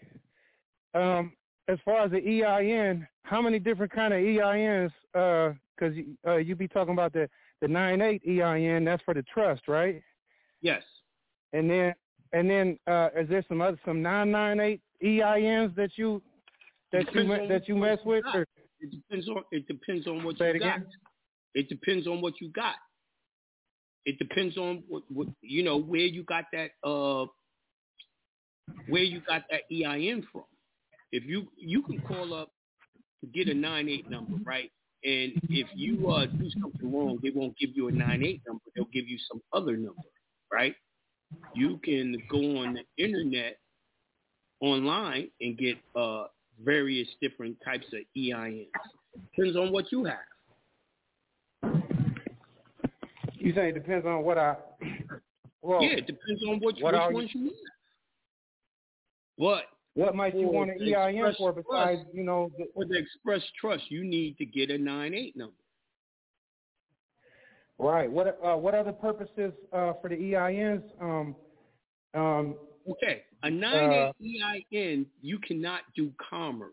Um, 0.94 1.32
as 1.72 1.78
far 1.84 2.04
as 2.04 2.10
the 2.10 2.18
EIN, 2.42 3.06
how 3.24 3.40
many 3.40 3.58
different 3.58 3.92
kind 3.92 4.12
of 4.12 4.20
EINs? 4.20 4.92
Because 5.12 5.96
uh, 6.26 6.36
you 6.36 6.54
be 6.54 6.68
talking 6.68 6.92
about 6.92 7.12
the 7.12 7.28
the 7.60 7.68
nine 7.68 8.00
eight 8.00 8.22
EIN. 8.28 8.84
That's 8.84 9.02
for 9.04 9.14
the 9.14 9.22
trust, 9.32 9.62
right? 9.68 10.02
Yes. 10.60 10.82
And 11.52 11.68
then 11.70 11.94
and 12.32 12.48
then 12.48 12.78
uh, 12.86 13.08
is 13.16 13.28
there 13.28 13.44
some 13.48 13.60
other 13.60 13.78
some 13.84 14.02
nine 14.02 14.30
nine 14.30 14.60
eight 14.60 14.80
EINs 15.02 15.74
that 15.76 15.90
you 15.96 16.22
that 16.92 17.00
you 17.00 17.06
Depends 17.06 17.28
me- 17.30 17.40
on 17.40 17.48
that 17.48 17.68
you 17.68 17.76
mess 17.76 17.98
with? 18.04 18.24
Or? 18.34 18.46
It 18.80 18.90
depends 18.90 19.28
on 19.28 19.42
it 19.52 19.66
depends 19.66 20.06
on 20.06 20.24
what 20.24 20.38
Say 20.38 20.48
you 20.48 20.54
it 20.54 20.58
got. 20.58 20.76
again? 20.76 20.86
It 21.54 21.68
depends 21.68 22.06
on 22.06 22.20
what 22.20 22.34
you 22.40 22.50
got. 22.50 22.76
It 24.04 24.18
depends 24.18 24.56
on 24.56 24.82
what, 24.88 25.02
what 25.12 25.28
you 25.42 25.62
know 25.62 25.78
where 25.78 26.00
you 26.00 26.24
got 26.24 26.44
that 26.52 26.70
uh 26.84 27.26
where 28.88 29.02
you 29.02 29.20
got 29.20 29.42
that 29.50 29.62
EIN 29.70 30.26
from. 30.32 30.44
If 31.12 31.24
you 31.24 31.46
you 31.56 31.82
can 31.82 32.00
call 32.00 32.34
up 32.34 32.50
to 33.20 33.26
get 33.26 33.48
a 33.48 33.54
nine 33.54 33.88
eight 33.88 34.08
number, 34.10 34.36
right? 34.44 34.70
And 35.04 35.32
if 35.50 35.68
you 35.74 36.10
uh 36.10 36.26
do 36.26 36.48
something 36.60 36.92
wrong, 36.92 37.18
they 37.22 37.30
won't 37.34 37.56
give 37.58 37.70
you 37.74 37.88
a 37.88 37.92
nine 37.92 38.22
eight 38.24 38.40
number. 38.46 38.62
They'll 38.74 38.84
give 38.86 39.06
you 39.08 39.18
some 39.30 39.40
other 39.52 39.76
number, 39.76 40.02
right? 40.52 40.74
You 41.54 41.78
can 41.84 42.16
go 42.30 42.38
on 42.58 42.74
the 42.74 43.02
internet 43.04 43.58
online 44.60 45.28
and 45.40 45.56
get 45.58 45.76
uh 45.96 46.24
various 46.62 47.08
different 47.20 47.56
types 47.64 47.86
of 47.92 48.00
EINs. 48.16 48.68
Depends 49.36 49.56
on 49.56 49.72
what 49.72 49.90
you 49.92 50.04
have. 50.04 51.72
You 53.34 53.52
say 53.54 53.70
it 53.70 53.74
depends 53.74 54.06
on 54.06 54.22
what 54.24 54.38
I. 54.38 54.54
Well, 55.62 55.82
yeah, 55.82 55.90
it 55.98 56.06
depends 56.06 56.42
on 56.48 56.60
which, 56.60 56.76
what 56.80 56.92
which 56.94 57.00
are 57.00 57.10
you- 57.10 57.16
ones 57.16 57.30
you 57.34 57.44
need. 57.44 57.52
What? 59.36 59.64
What 59.94 60.14
might 60.14 60.34
you 60.38 60.48
want 60.48 60.70
an 60.70 60.80
EIN 60.80 61.34
for 61.36 61.52
besides, 61.52 62.00
Trust- 62.02 62.14
you 62.14 62.22
know, 62.22 62.50
the, 62.56 62.66
for 62.74 62.84
the 62.86 62.96
Express 62.96 63.42
Trust, 63.60 63.84
you 63.90 64.04
need 64.04 64.38
to 64.38 64.46
get 64.46 64.70
a 64.70 64.78
nine 64.78 65.14
eight 65.14 65.36
number. 65.36 65.54
right? 67.78 68.10
What 68.10 68.38
uh, 68.42 68.56
what 68.56 68.74
other 68.74 68.92
purposes 68.92 69.52
uh, 69.72 69.92
for 70.00 70.08
the 70.08 70.16
EINs? 70.16 70.82
Um, 71.00 71.36
um, 72.14 72.54
Okay, 72.88 73.22
a 73.44 73.50
nine 73.50 73.92
Uh, 73.92 74.12
eight 74.20 74.66
EIN, 74.72 75.06
you 75.20 75.38
cannot 75.38 75.82
do 75.94 76.12
commerce 76.18 76.70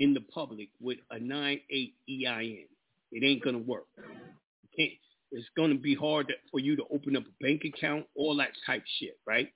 in 0.00 0.12
the 0.12 0.20
public 0.20 0.68
with 0.80 0.98
a 1.10 1.18
nine 1.18 1.60
eight 1.70 1.94
EIN. 2.08 2.66
It 3.12 3.24
ain't 3.24 3.42
gonna 3.42 3.58
work. 3.58 3.86
It's 5.30 5.48
gonna 5.56 5.74
be 5.74 5.94
hard 5.94 6.28
to, 6.28 6.34
for 6.50 6.58
you 6.58 6.74
to 6.76 6.84
open 6.92 7.14
up 7.16 7.24
a 7.24 7.44
bank 7.44 7.62
account, 7.64 8.06
all 8.14 8.34
that 8.36 8.50
type 8.66 8.82
shit, 8.98 9.18
right? 9.26 9.52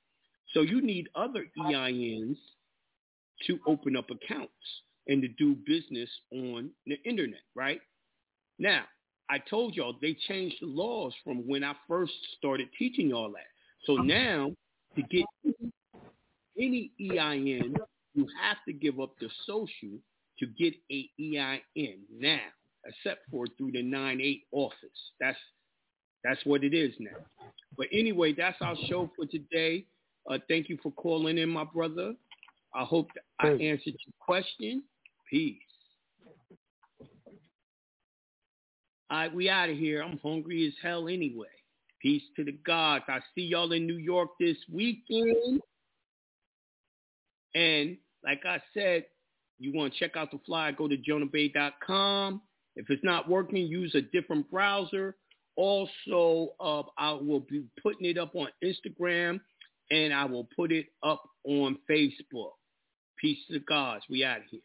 So 0.53 0.61
you 0.61 0.83
need 0.83 1.09
other 1.15 1.47
EINs 1.59 2.37
to 3.47 3.59
open 3.67 3.97
up 3.97 4.07
accounts 4.11 4.53
and 5.09 5.23
to 5.23 5.29
do 5.29 5.57
business 5.67 6.09
on 6.33 6.71
the 6.87 6.97
internet, 7.05 7.41
right? 7.55 7.81
Now, 8.59 8.85
I 9.31 9.39
told 9.39 9.75
y'all 9.75 9.97
they 10.01 10.17
changed 10.29 10.57
the 10.61 10.67
laws 10.67 11.15
from 11.25 11.49
when 11.49 11.65
I 11.65 11.75
first 11.89 12.13
started 12.39 12.69
teaching 12.79 13.09
y'all 13.09 13.33
that. 13.33 13.47
So 13.85 13.97
now, 13.97 14.53
to 14.95 15.03
get 15.03 15.25
any 16.59 16.93
EIN, 17.01 17.75
you 18.15 18.27
have 18.41 18.59
to 18.67 18.73
give 18.73 19.01
up 19.01 19.15
the 19.21 19.29
social 19.47 19.99
to 20.39 20.47
get 20.59 20.75
a 20.91 21.09
EIN 21.19 21.99
now, 22.11 22.41
except 22.85 23.23
for 23.31 23.47
through 23.57 23.73
the 23.73 23.83
9-8 23.83 24.43
office. 24.53 24.77
That's 25.21 25.39
that's 26.25 26.41
what 26.45 26.63
it 26.63 26.73
is 26.73 26.93
now. 27.01 27.17
But 27.77 27.89
anyway, 27.93 28.33
that's 28.33 28.57
our 28.61 28.77
show 28.89 29.11
for 29.17 29.27
today. 29.27 29.87
Uh, 30.31 30.39
thank 30.49 30.69
you 30.69 30.79
for 30.83 30.93
calling 30.93 31.39
in, 31.39 31.49
my 31.49 31.65
brother. 31.65 32.15
I 32.75 32.85
hope 32.85 33.09
that 33.15 33.25
I 33.41 33.51
answered 33.51 33.95
your 34.07 34.15
question. 34.21 34.83
Peace. 35.29 35.59
All 39.11 39.19
right, 39.19 39.35
we 39.35 39.51
out 39.51 39.69
of 39.69 39.77
here. 39.77 40.03
I'm 40.03 40.19
hungry 40.23 40.67
as 40.67 40.73
hell 40.83 41.09
anyway. 41.09 41.49
Peace 42.01 42.23
to 42.37 42.45
the 42.45 42.53
gods. 42.53 43.05
I 43.09 43.21
see 43.35 43.43
y'all 43.43 43.73
in 43.73 43.87
New 43.87 43.99
York 43.99 44.31
this 44.41 44.57
weekend. 44.73 45.61
And 47.55 47.99
like 48.25 48.45
I 48.47 48.63
said, 48.73 49.05
you 49.59 49.73
want 49.75 49.93
to 49.93 49.99
check 49.99 50.17
out 50.17 50.31
the 50.31 50.41
flyer, 50.47 50.73
go 50.73 50.89
to 50.89 50.97
jonahbey.com. 50.97 52.41
If 52.75 52.89
it's 52.89 53.05
not 53.05 53.29
working, 53.29 53.67
use 53.67 53.95
a 53.95 54.01
different 54.01 54.51
browser. 54.51 55.15
Also, 55.57 56.55
uh, 56.59 56.83
I 56.97 57.13
will 57.13 57.41
be 57.41 57.65
putting 57.83 58.07
it 58.07 58.17
up 58.17 58.35
on 58.35 58.49
Instagram 58.65 59.41
and 59.93 60.15
I 60.15 60.25
will 60.25 60.49
put 60.57 60.73
it 60.73 60.87
up 61.03 61.23
on 61.45 61.79
Facebook. 61.91 62.53
Peace 63.21 63.39
to 63.49 63.59
the 63.59 63.65
gods. 63.69 64.05
We 64.11 64.25
out 64.25 64.39
of 64.39 64.45
here. 64.51 64.61